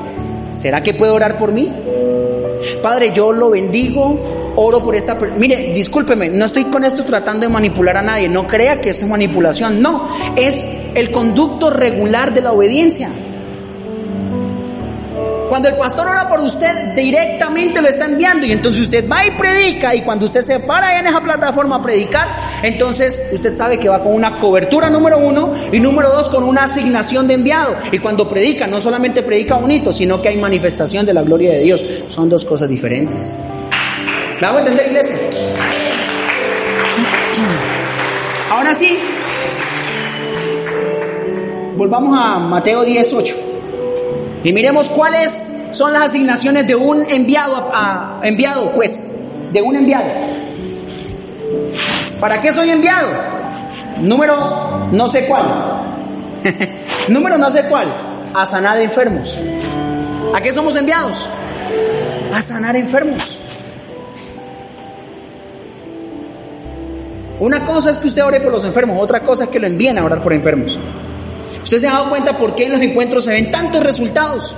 [0.50, 1.72] ¿Será que puede orar por mí?
[2.82, 5.40] Padre, yo lo bendigo, oro por esta persona.
[5.40, 9.04] Mire, discúlpeme, no estoy con esto tratando de manipular a nadie, no crea que esto
[9.04, 13.10] es manipulación, no, es el conducto regular de la obediencia.
[15.52, 19.32] Cuando el pastor ora por usted, directamente lo está enviando y entonces usted va y
[19.32, 22.26] predica y cuando usted se para en esa plataforma a predicar,
[22.62, 26.64] entonces usted sabe que va con una cobertura número uno y número dos con una
[26.64, 27.76] asignación de enviado.
[27.92, 31.60] Y cuando predica, no solamente predica bonito, sino que hay manifestación de la gloria de
[31.60, 31.84] Dios.
[32.08, 33.36] Son dos cosas diferentes.
[34.40, 35.16] ¿Me hago entender, iglesia?
[38.50, 38.98] Ahora sí,
[41.76, 43.41] volvamos a Mateo 18.
[44.44, 49.06] Y miremos cuáles son las asignaciones de un enviado a, enviado, pues,
[49.52, 50.10] de un enviado.
[52.18, 53.08] ¿Para qué soy enviado?
[53.98, 55.44] Número no sé cuál.
[57.08, 57.86] Número no sé cuál.
[58.34, 59.38] A sanar enfermos.
[60.34, 61.28] ¿A qué somos enviados?
[62.34, 63.38] A sanar enfermos.
[67.38, 69.98] Una cosa es que usted ore por los enfermos, otra cosa es que lo envíen
[69.98, 70.78] a orar por enfermos.
[71.72, 74.54] ¿Usted se ha dado cuenta por qué en los encuentros se ven tantos resultados?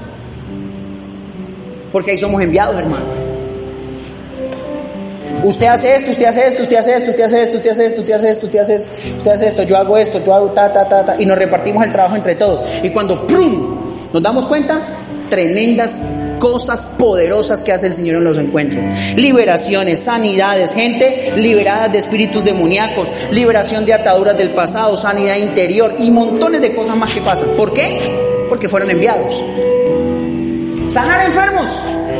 [1.93, 3.05] Porque ahí somos enviados, hermano.
[5.45, 8.01] Usted hace esto, usted hace esto, usted hace esto, usted hace esto, usted hace esto,
[8.01, 10.73] usted hace esto, usted hace esto, usted hace esto, yo hago esto, yo hago ta,
[10.73, 12.69] ta, ta, ta, y nos repartimos el trabajo entre todos.
[12.83, 14.11] Y cuando ¡prum!
[14.13, 14.81] nos damos cuenta,
[15.35, 16.01] tremendas
[16.39, 18.85] cosas poderosas que hace el Señor en los encuentros.
[19.17, 26.13] Liberaciones, sanidades, gente liberada de espíritus demoníacos, liberación de ataduras del pasado, sanidad interior y
[26.13, 27.49] montones de cosas más que pasan.
[27.57, 27.99] ¿Por qué?
[28.49, 29.43] Porque fueron enviados.
[30.89, 31.69] Sanar enfermos,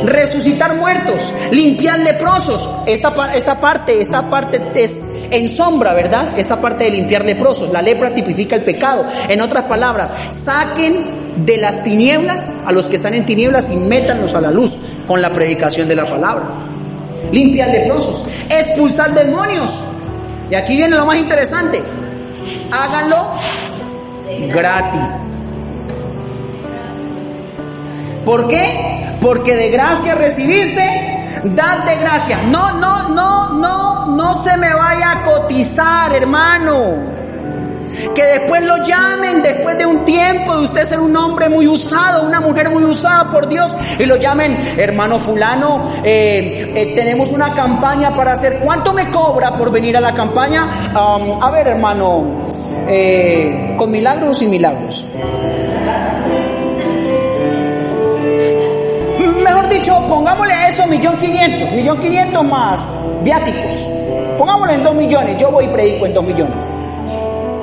[0.05, 2.69] resucitar muertos, limpiar leprosos.
[2.87, 6.37] Esta, esta parte, esta parte es en sombra, ¿verdad?
[6.37, 7.71] Esta parte de limpiar leprosos.
[7.71, 9.05] La lepra tipifica el pecado.
[9.29, 14.33] En otras palabras, saquen de las tinieblas a los que están en tinieblas y métanlos
[14.33, 14.77] a la luz
[15.07, 16.45] con la predicación de la palabra.
[17.31, 19.83] Limpiar leprosos, expulsar demonios.
[20.49, 21.81] Y aquí viene lo más interesante.
[22.71, 23.31] Háganlo
[24.49, 25.44] gratis.
[28.25, 29.15] ¿Por qué?
[29.21, 32.39] Porque de gracia recibiste, dad de gracia.
[32.49, 37.13] No, no, no, no, no se me vaya a cotizar, hermano.
[38.13, 42.27] Que después lo llamen después de un tiempo de usted ser un hombre muy usado,
[42.27, 47.53] una mujer muy usada por Dios, y lo llamen, hermano fulano, eh, eh, tenemos una
[47.53, 50.67] campaña para hacer, ¿cuánto me cobra por venir a la campaña?
[50.93, 52.47] a ver, hermano,
[52.87, 55.07] eh, con milagros y milagros.
[60.67, 63.91] Eso millón quinientos, millón quinientos más viáticos.
[64.37, 66.67] Pongámosle en dos millones, yo voy y predico en dos millones.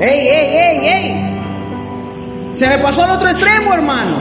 [0.01, 2.51] ¡Ey, ey, ey, ey!
[2.55, 4.17] Se me pasó al otro extremo, hermano.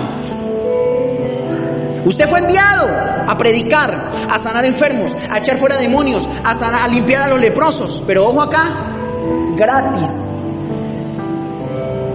[2.06, 2.88] Usted fue enviado
[3.28, 6.52] a predicar, a sanar enfermos, a echar fuera demonios, a,
[6.84, 8.02] a limpiar a los leprosos.
[8.06, 8.64] Pero ojo acá,
[9.56, 10.44] gratis.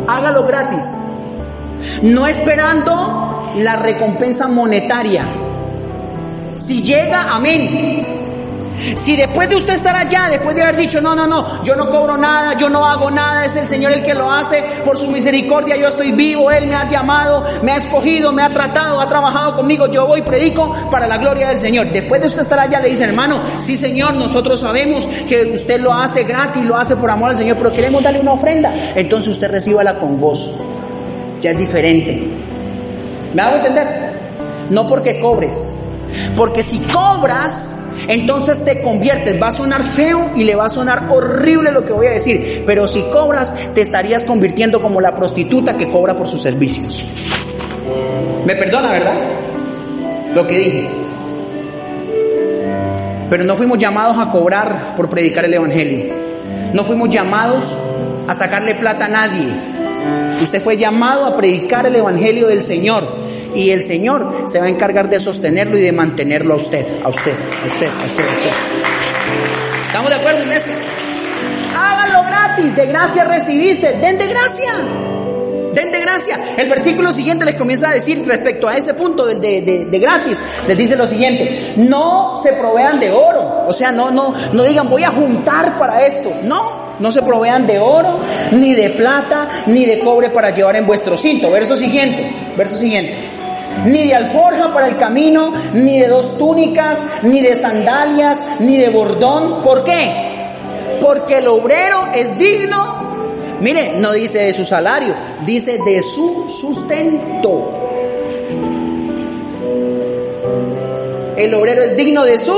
[0.09, 1.01] Hágalo gratis.
[2.03, 5.25] No esperando la recompensa monetaria.
[6.57, 8.17] Si llega, amén.
[8.95, 11.91] Si después de usted estar allá, después de haber dicho, no, no, no, yo no
[11.91, 15.11] cobro nada, yo no hago nada, es el Señor el que lo hace, por su
[15.11, 19.09] misericordia yo estoy vivo, Él me ha llamado, me ha escogido, me ha tratado, ha
[19.09, 21.91] trabajado conmigo, yo voy predico para la gloria del Señor.
[21.91, 25.93] Después de usted estar allá, le dice, hermano, sí Señor, nosotros sabemos que usted lo
[25.93, 28.73] hace gratis, lo hace por amor al Señor, pero queremos darle una ofrenda.
[28.95, 30.53] Entonces usted recíbala con gozo.
[31.41, 32.23] Ya es diferente.
[33.35, 34.07] ¿Me hago entender?
[34.71, 35.77] No porque cobres,
[36.37, 39.41] porque si cobras, entonces te conviertes.
[39.41, 42.65] Va a sonar feo y le va a sonar horrible lo que voy a decir,
[42.67, 47.05] pero si cobras, te estarías convirtiendo como la prostituta que cobra por sus servicios.
[48.45, 49.15] ¿Me perdona, verdad?
[50.35, 50.89] Lo que dije.
[53.29, 56.15] Pero no fuimos llamados a cobrar por predicar el Evangelio.
[56.73, 57.77] No fuimos llamados
[58.29, 59.49] a sacarle plata a nadie.
[60.41, 63.26] Usted fue llamado a predicar el Evangelio del Señor
[63.57, 67.09] y el Señor se va a encargar de sostenerlo y de mantenerlo a usted, a
[67.09, 68.51] usted, a usted, a usted, a usted.
[69.87, 70.73] ¿Estamos de acuerdo, iglesia?
[71.75, 74.73] Hágalo gratis, de gracia recibiste, den de gracia.
[75.75, 76.39] Den de gracia.
[76.57, 80.39] El versículo siguiente les comienza a decir respecto a ese punto de, de, de, gratis.
[80.69, 83.65] Les dice lo siguiente, no se provean de oro.
[83.67, 86.33] O sea, no, no, no digan voy a juntar para esto.
[86.45, 88.19] No, no se provean de oro,
[88.53, 91.51] ni de plata, ni de cobre para llevar en vuestro cinto.
[91.51, 92.27] Verso siguiente,
[92.57, 93.36] verso siguiente
[93.85, 98.89] ni de alforja para el camino, ni de dos túnicas, ni de sandalias, ni de
[98.89, 99.63] bordón.
[99.63, 100.49] ¿Por qué?
[101.01, 103.17] Porque el obrero es digno,
[103.61, 107.73] mire, no dice de su salario, dice de su sustento.
[111.37, 112.55] El obrero es digno de su...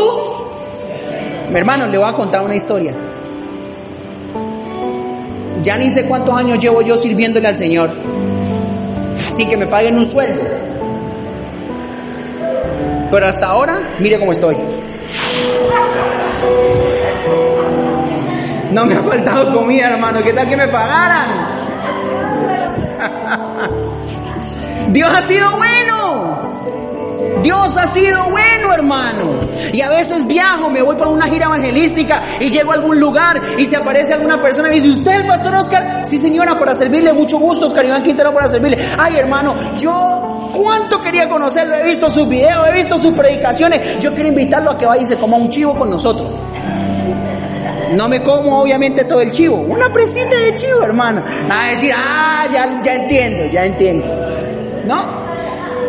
[1.51, 2.95] Mi hermano, le voy a contar una historia.
[5.63, 7.91] Ya ni sé cuántos años llevo yo sirviéndole al Señor,
[9.33, 10.68] sin que me paguen un sueldo.
[13.11, 14.57] Pero hasta ahora, mire cómo estoy.
[18.73, 20.23] No me ha faltado comida, hermano.
[20.23, 21.27] ¿Qué tal que me pagaran?
[24.93, 26.49] Dios ha sido bueno.
[27.43, 29.41] Dios ha sido bueno, hermano.
[29.73, 33.41] Y a veces viajo, me voy por una gira evangelística y llego a algún lugar
[33.57, 36.01] y se aparece alguna persona y dice, ¿usted el pastor Oscar?
[36.05, 37.13] Sí, señora, para servirle.
[37.13, 38.79] Mucho gusto, Oscar Iván Quintero, para servirle.
[38.99, 40.18] Ay, hermano, yo
[40.59, 41.77] ¿Cuánto quería conocerlo?
[41.77, 43.99] He visto sus videos, he visto sus predicaciones.
[44.01, 46.33] Yo quiero invitarlo a que vaya y se coma un chivo con nosotros.
[47.93, 51.25] No me como obviamente todo el chivo, una presita de chivo, hermano.
[51.49, 54.07] A decir, ah, ya, ya entiendo, ya entiendo.
[54.85, 55.18] ¿No?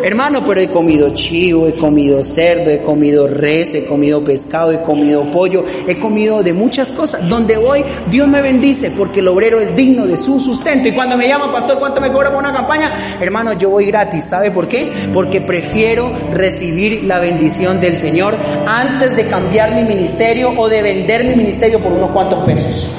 [0.02, 4.80] Hermano, pero he comido chivo, he comido cerdo, he comido res, he comido pescado, he
[4.80, 7.28] comido pollo, he comido de muchas cosas.
[7.28, 10.88] Donde voy, Dios me bendice porque el obrero es digno de su sustento.
[10.88, 13.18] Y cuando me llama, pastor, ¿cuánto me cobra por una campaña?
[13.20, 14.24] Hermano, yo voy gratis.
[14.24, 14.90] ¿Sabe por qué?
[15.12, 18.36] Porque prefiero recibir la bendición del Señor
[18.66, 22.92] antes de cambiar mi ministerio o de vender mi ministerio por unos cuantos pesos.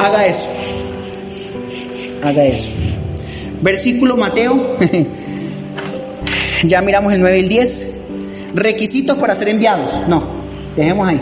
[0.00, 0.48] Haga eso.
[2.22, 2.70] Haga eso.
[3.60, 4.76] Versículo Mateo
[6.64, 7.86] Ya miramos el 9 y el 10.
[8.54, 10.02] Requisitos para ser enviados.
[10.08, 10.22] No,
[10.76, 11.20] dejemos ahí.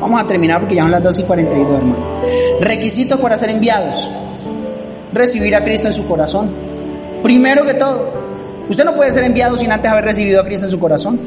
[0.00, 1.96] Vamos a terminar porque ya son las 2 y 42, hermano.
[2.60, 4.10] Requisitos para ser enviados.
[5.12, 6.50] Recibir a Cristo en su corazón.
[7.22, 8.12] Primero que todo,
[8.68, 11.20] usted no puede ser enviado sin antes haber recibido a Cristo en su corazón.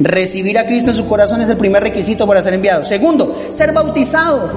[0.00, 2.84] Recibir a Cristo en su corazón es el primer requisito para ser enviado.
[2.84, 4.50] Segundo, ser bautizado.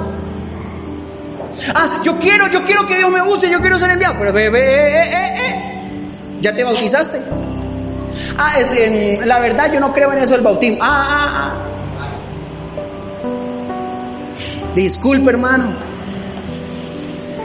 [1.75, 4.15] Ah, yo quiero, yo quiero que Dios me use, yo quiero ser enviado.
[4.19, 5.55] Pero, eh, eh, eh,
[6.41, 7.19] ¿ya te bautizaste?
[8.37, 10.79] Ah, es, la verdad yo no creo en eso del bautismo.
[10.81, 11.51] Ah, ah, ah.
[14.73, 15.73] Disculpe, hermano.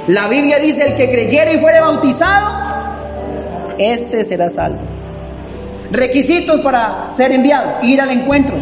[0.08, 2.46] La Biblia dice, el que creyere y fuere bautizado,
[3.78, 4.78] este será salvo.
[5.90, 8.56] Requisitos para ser enviado, ir al encuentro.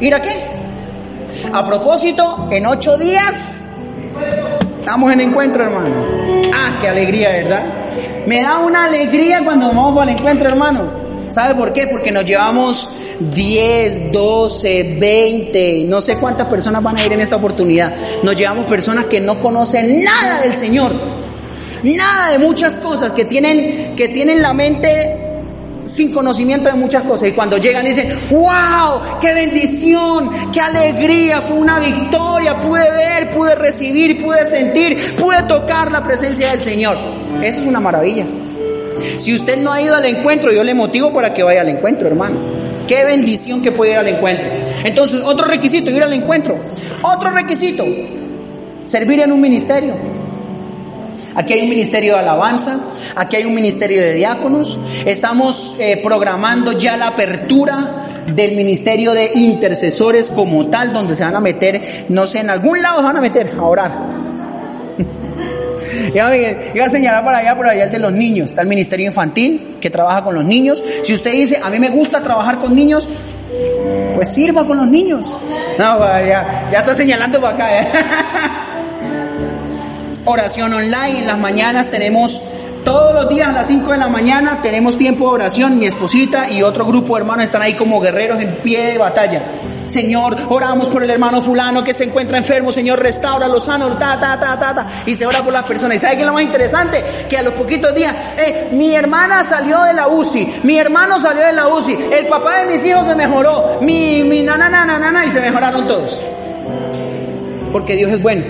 [0.00, 0.46] ¿Ir a qué?
[1.52, 3.68] A propósito, en ocho días
[4.78, 5.94] estamos en encuentro, hermano.
[6.54, 7.62] Ah, qué alegría, ¿verdad?
[8.26, 11.06] Me da una alegría cuando vamos al encuentro, hermano.
[11.30, 11.88] ¿Sabe por qué?
[11.88, 12.88] Porque nos llevamos
[13.20, 17.94] 10, 12, 20, no sé cuántas personas van a ir en esta oportunidad.
[18.22, 20.92] Nos llevamos personas que no conocen nada del Señor,
[21.82, 25.26] nada de muchas cosas, que tienen, que tienen la mente
[25.86, 27.28] sin conocimiento de muchas cosas.
[27.28, 33.54] Y cuando llegan dicen, wow, qué bendición, qué alegría, fue una victoria, pude ver, pude
[33.54, 36.98] recibir, pude sentir, pude tocar la presencia del Señor.
[37.42, 38.26] Eso es una maravilla.
[39.18, 42.08] Si usted no ha ido al encuentro, yo le motivo para que vaya al encuentro,
[42.08, 42.36] hermano.
[42.88, 44.46] Qué bendición que puede ir al encuentro.
[44.84, 46.58] Entonces, otro requisito, ir al encuentro.
[47.02, 47.84] Otro requisito,
[48.86, 49.94] servir en un ministerio.
[51.36, 52.78] Aquí hay un ministerio de alabanza,
[53.14, 54.78] aquí hay un ministerio de diáconos.
[55.04, 61.36] Estamos eh, programando ya la apertura del ministerio de intercesores como tal, donde se van
[61.36, 63.92] a meter, no sé, en algún lado se van a meter a orar.
[66.74, 68.46] Iba a señalar para allá, por allá de los niños.
[68.50, 70.82] Está el ministerio infantil que trabaja con los niños.
[71.04, 73.06] Si usted dice, a mí me gusta trabajar con niños,
[74.14, 75.36] pues sirva con los niños.
[75.78, 77.80] No, ya, ya está señalando para acá.
[77.82, 77.88] ¿eh?
[80.26, 81.20] Oración online.
[81.20, 82.42] En las mañanas tenemos
[82.84, 86.48] todos los días a las 5 de la mañana tenemos tiempo de oración, mi esposita
[86.50, 89.42] y otro grupo de hermanos están ahí como guerreros en pie de batalla.
[89.88, 94.20] Señor, oramos por el hermano fulano que se encuentra enfermo, Señor, restaura, los sanos, ta,
[94.20, 95.96] ta, ta, ta, ta, y se ora por las personas.
[95.96, 97.04] ¿Y sabe qué es lo más interesante?
[97.28, 101.44] Que a los poquitos días, eh, mi hermana salió de la UCI, mi hermano salió
[101.44, 105.24] de la UCI, el papá de mis hijos se mejoró, mi, mi nana, nana, nana,
[105.24, 106.22] y se mejoraron todos.
[107.72, 108.44] Porque Dios es bueno.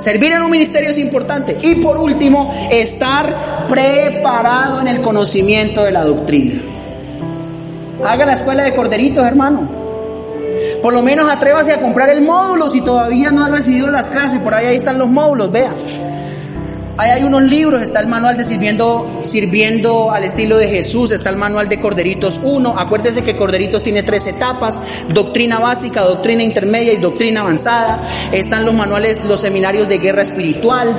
[0.00, 1.56] Servir en un ministerio es importante.
[1.62, 6.60] Y por último, estar preparado en el conocimiento de la doctrina.
[8.04, 9.68] Haga la escuela de corderitos, hermano.
[10.82, 14.40] Por lo menos atrévase a comprar el módulo si todavía no ha recibido las clases.
[14.40, 15.72] Por ahí, ahí están los módulos, vea.
[17.00, 21.30] Ahí hay unos libros, está el manual de sirviendo, sirviendo al estilo de Jesús, está
[21.30, 22.74] el manual de Corderitos 1.
[22.76, 24.78] Acuérdese que Corderitos tiene tres etapas,
[25.08, 28.02] doctrina básica, doctrina intermedia y doctrina avanzada.
[28.32, 30.94] Están los manuales, los seminarios de guerra espiritual.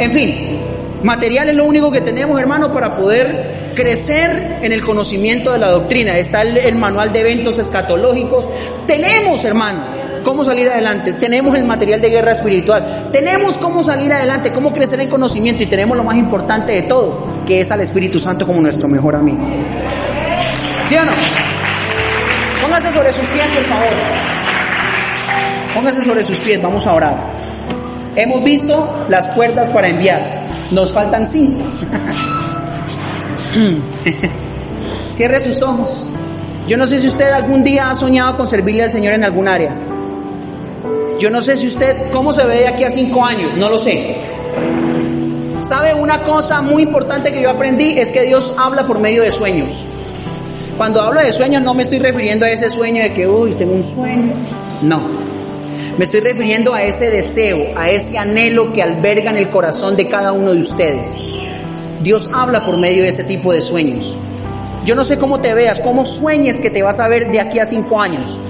[0.00, 0.58] En fin,
[1.04, 5.70] material es lo único que tenemos, hermano, para poder crecer en el conocimiento de la
[5.70, 6.18] doctrina.
[6.18, 8.48] Está el, el manual de eventos escatológicos.
[8.88, 9.84] Tenemos, hermano,
[10.24, 15.00] cómo salir adelante, tenemos el material de guerra espiritual, tenemos cómo salir adelante, cómo crecer
[15.00, 18.60] en conocimiento y tenemos lo más importante de todo, que es al Espíritu Santo como
[18.60, 19.48] nuestro mejor amigo.
[20.88, 21.12] ¿Sí o no?
[22.60, 23.92] Póngase sobre sus pies, por favor.
[25.72, 27.16] Póngase sobre sus pies, vamos a orar.
[28.16, 30.20] Hemos visto las cuerdas para enviar,
[30.72, 31.60] nos faltan cinco.
[35.10, 36.08] Cierre sus ojos.
[36.66, 39.48] Yo no sé si usted algún día ha soñado con servirle al Señor en algún
[39.48, 39.74] área.
[41.18, 43.56] Yo no sé si usted, ¿cómo se ve de aquí a cinco años?
[43.56, 44.16] No lo sé.
[45.62, 47.98] ¿Sabe una cosa muy importante que yo aprendí?
[47.98, 49.86] Es que Dios habla por medio de sueños.
[50.76, 53.72] Cuando hablo de sueños no me estoy refiriendo a ese sueño de que, uy, tengo
[53.72, 54.32] un sueño.
[54.82, 55.00] No.
[55.96, 60.06] Me estoy refiriendo a ese deseo, a ese anhelo que alberga en el corazón de
[60.06, 61.24] cada uno de ustedes.
[62.00, 64.16] Dios habla por medio de ese tipo de sueños.
[64.84, 67.58] Yo no sé cómo te veas, cómo sueñes que te vas a ver de aquí
[67.58, 68.40] a cinco años.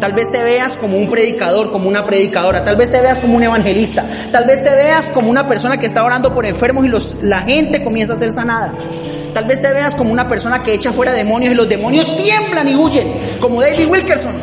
[0.00, 2.64] Tal vez te veas como un predicador, como una predicadora.
[2.64, 4.04] Tal vez te veas como un evangelista.
[4.30, 7.82] Tal vez te veas como una persona que está orando por enfermos y la gente
[7.82, 8.72] comienza a ser sanada.
[9.34, 12.68] Tal vez te veas como una persona que echa fuera demonios y los demonios tiemblan
[12.68, 14.34] y huyen, como David Wilkerson.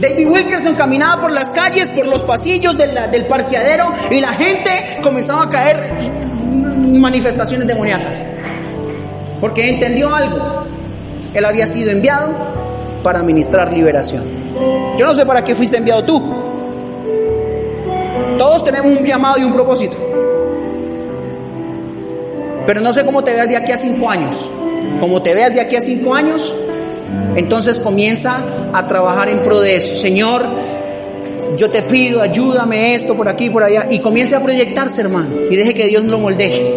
[0.00, 5.44] David Wilkerson caminaba por las calles, por los pasillos del parqueadero y la gente comenzaba
[5.44, 6.37] a caer
[6.88, 8.24] manifestaciones demoníacas.
[9.40, 10.64] Porque entendió algo.
[11.34, 12.32] Él había sido enviado
[13.02, 14.24] para ministrar liberación.
[14.98, 16.22] Yo no sé para qué fuiste enviado tú.
[18.38, 19.96] Todos tenemos un llamado y un propósito.
[22.66, 24.50] Pero no sé cómo te veas de aquí a cinco años.
[25.00, 26.54] Como te veas de aquí a cinco años,
[27.34, 28.38] entonces comienza
[28.72, 29.96] a trabajar en pro de eso.
[29.96, 30.46] Señor,
[31.56, 33.86] yo te pido, ayúdame esto por aquí, por allá.
[33.90, 35.28] Y comience a proyectarse, hermano.
[35.50, 36.74] Y deje que Dios lo moldee.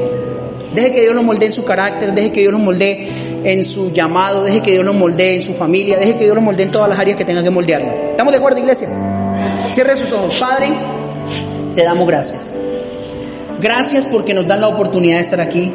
[0.73, 3.07] Deje que Dios lo moldee en su carácter, deje que Dios lo moldee
[3.43, 6.41] en su llamado, deje que Dios lo moldee en su familia, deje que Dios lo
[6.41, 7.91] moldee en todas las áreas que tenga que moldearlo.
[8.11, 8.87] ¿Estamos de acuerdo, iglesia?
[9.73, 10.35] Cierre sus ojos.
[10.35, 10.73] Padre,
[11.75, 12.57] te damos gracias.
[13.59, 15.71] Gracias porque nos dan la oportunidad de estar aquí.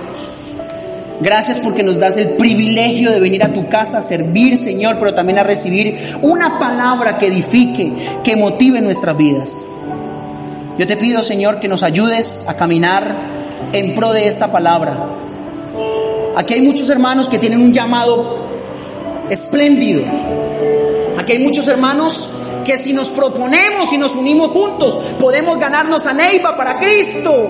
[1.20, 5.14] Gracias porque nos das el privilegio de venir a tu casa a servir, Señor, pero
[5.14, 9.64] también a recibir una palabra que edifique, que motive nuestras vidas.
[10.78, 13.14] Yo te pido, Señor, que nos ayudes a caminar
[13.72, 15.16] en pro de esta palabra,
[16.36, 18.36] Aquí hay muchos hermanos que tienen un llamado
[19.30, 20.04] espléndido.
[21.18, 22.28] Aquí hay muchos hermanos
[22.62, 27.48] que si nos proponemos y nos unimos juntos, podemos ganarnos a Neiva para Cristo.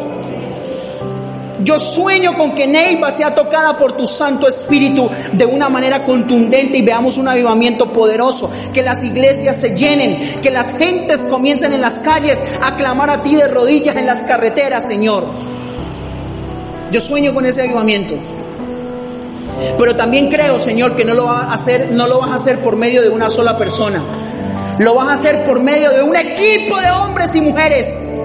[1.67, 6.79] Yo sueño con que Neiva sea tocada por tu Santo Espíritu de una manera contundente
[6.79, 11.81] y veamos un avivamiento poderoso, que las iglesias se llenen, que las gentes comiencen en
[11.81, 15.25] las calles a clamar a ti de rodillas en las carreteras, Señor.
[16.93, 18.15] Yo sueño con ese avivamiento.
[19.77, 22.61] Pero también creo, Señor, que no lo vas a hacer, no lo vas a hacer
[22.61, 24.05] por medio de una sola persona.
[24.79, 28.21] Lo vas a hacer por medio de un equipo de hombres y mujeres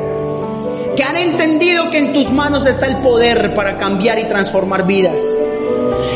[1.01, 5.35] que han entendido que en tus manos está el poder para cambiar y transformar vidas.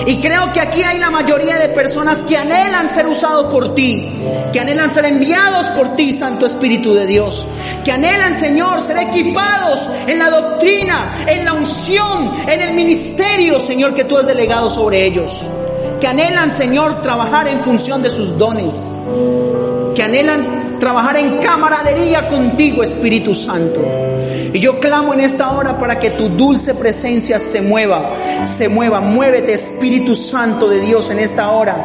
[0.05, 4.13] Y creo que aquí hay la mayoría de personas que anhelan ser usados por ti,
[4.53, 7.47] que anhelan ser enviados por ti, Santo Espíritu de Dios,
[7.83, 13.95] que anhelan, Señor, ser equipados en la doctrina, en la unción, en el ministerio, Señor,
[13.95, 15.47] que tú has delegado sobre ellos.
[15.99, 19.01] Que anhelan, Señor, trabajar en función de sus dones.
[19.95, 23.81] Que anhelan trabajar en camaradería contigo, Espíritu Santo.
[24.53, 29.01] Y yo clamo en esta hora para que tu dulce presencia se mueva, se mueva.
[29.01, 31.75] Muévete, Espíritu Santo de Dios, en esta hora.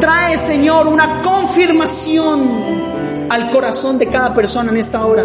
[0.00, 2.74] Trae, Señor, una confirmación
[3.30, 5.24] al corazón de cada persona en esta hora.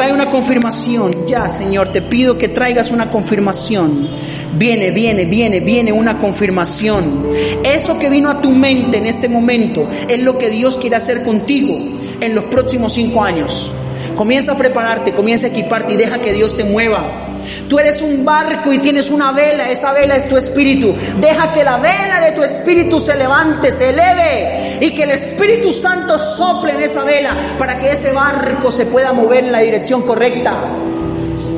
[0.00, 1.26] Trae una confirmación.
[1.26, 4.08] Ya, Señor, te pido que traigas una confirmación.
[4.54, 7.26] Viene, viene, viene, viene una confirmación.
[7.62, 11.22] Eso que vino a tu mente en este momento es lo que Dios quiere hacer
[11.22, 11.76] contigo
[12.18, 13.72] en los próximos cinco años.
[14.16, 17.29] Comienza a prepararte, comienza a equiparte y deja que Dios te mueva.
[17.68, 20.94] Tú eres un barco y tienes una vela, esa vela es tu espíritu.
[21.18, 25.72] Deja que la vela de tu espíritu se levante, se eleve y que el Espíritu
[25.72, 30.02] Santo sople en esa vela para que ese barco se pueda mover en la dirección
[30.02, 30.54] correcta.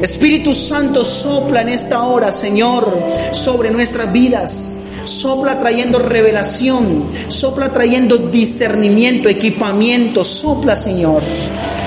[0.02, 2.92] Espíritu Santo sopla en esta hora, Señor,
[3.30, 4.81] sobre nuestras vidas.
[5.04, 11.22] Sopla trayendo revelación, sopla trayendo discernimiento, equipamiento, sopla Señor.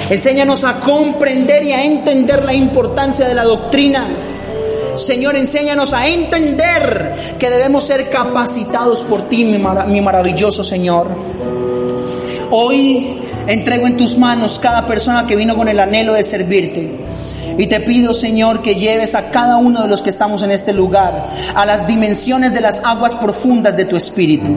[0.09, 4.07] Enséñanos a comprender y a entender la importancia de la doctrina.
[4.95, 11.07] Señor, enséñanos a entender que debemos ser capacitados por ti, mi, mi maravilloso Señor.
[12.51, 17.04] Hoy entrego en tus manos cada persona que vino con el anhelo de servirte.
[17.57, 20.73] Y te pido, Señor, que lleves a cada uno de los que estamos en este
[20.73, 24.51] lugar a las dimensiones de las aguas profundas de tu espíritu.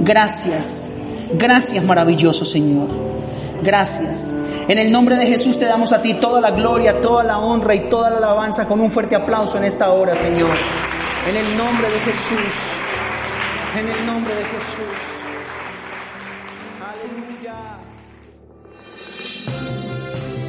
[0.00, 0.92] Gracias,
[1.34, 2.88] gracias maravilloso Señor.
[3.62, 4.34] Gracias.
[4.66, 7.74] En el nombre de Jesús te damos a ti toda la gloria, toda la honra
[7.74, 10.50] y toda la alabanza con un fuerte aplauso en esta hora, Señor.
[11.28, 12.54] En el nombre de Jesús.
[13.78, 15.11] En el nombre de Jesús.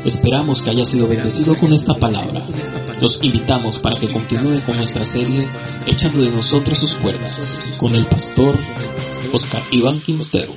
[0.06, 2.48] Esperamos que haya sido bendecido con esta palabra.
[3.00, 5.48] Los invitamos para que continúe con nuestra serie
[5.86, 8.58] Echando de nosotros sus cuerdas con el pastor
[9.32, 10.56] Oscar Iván Quintero.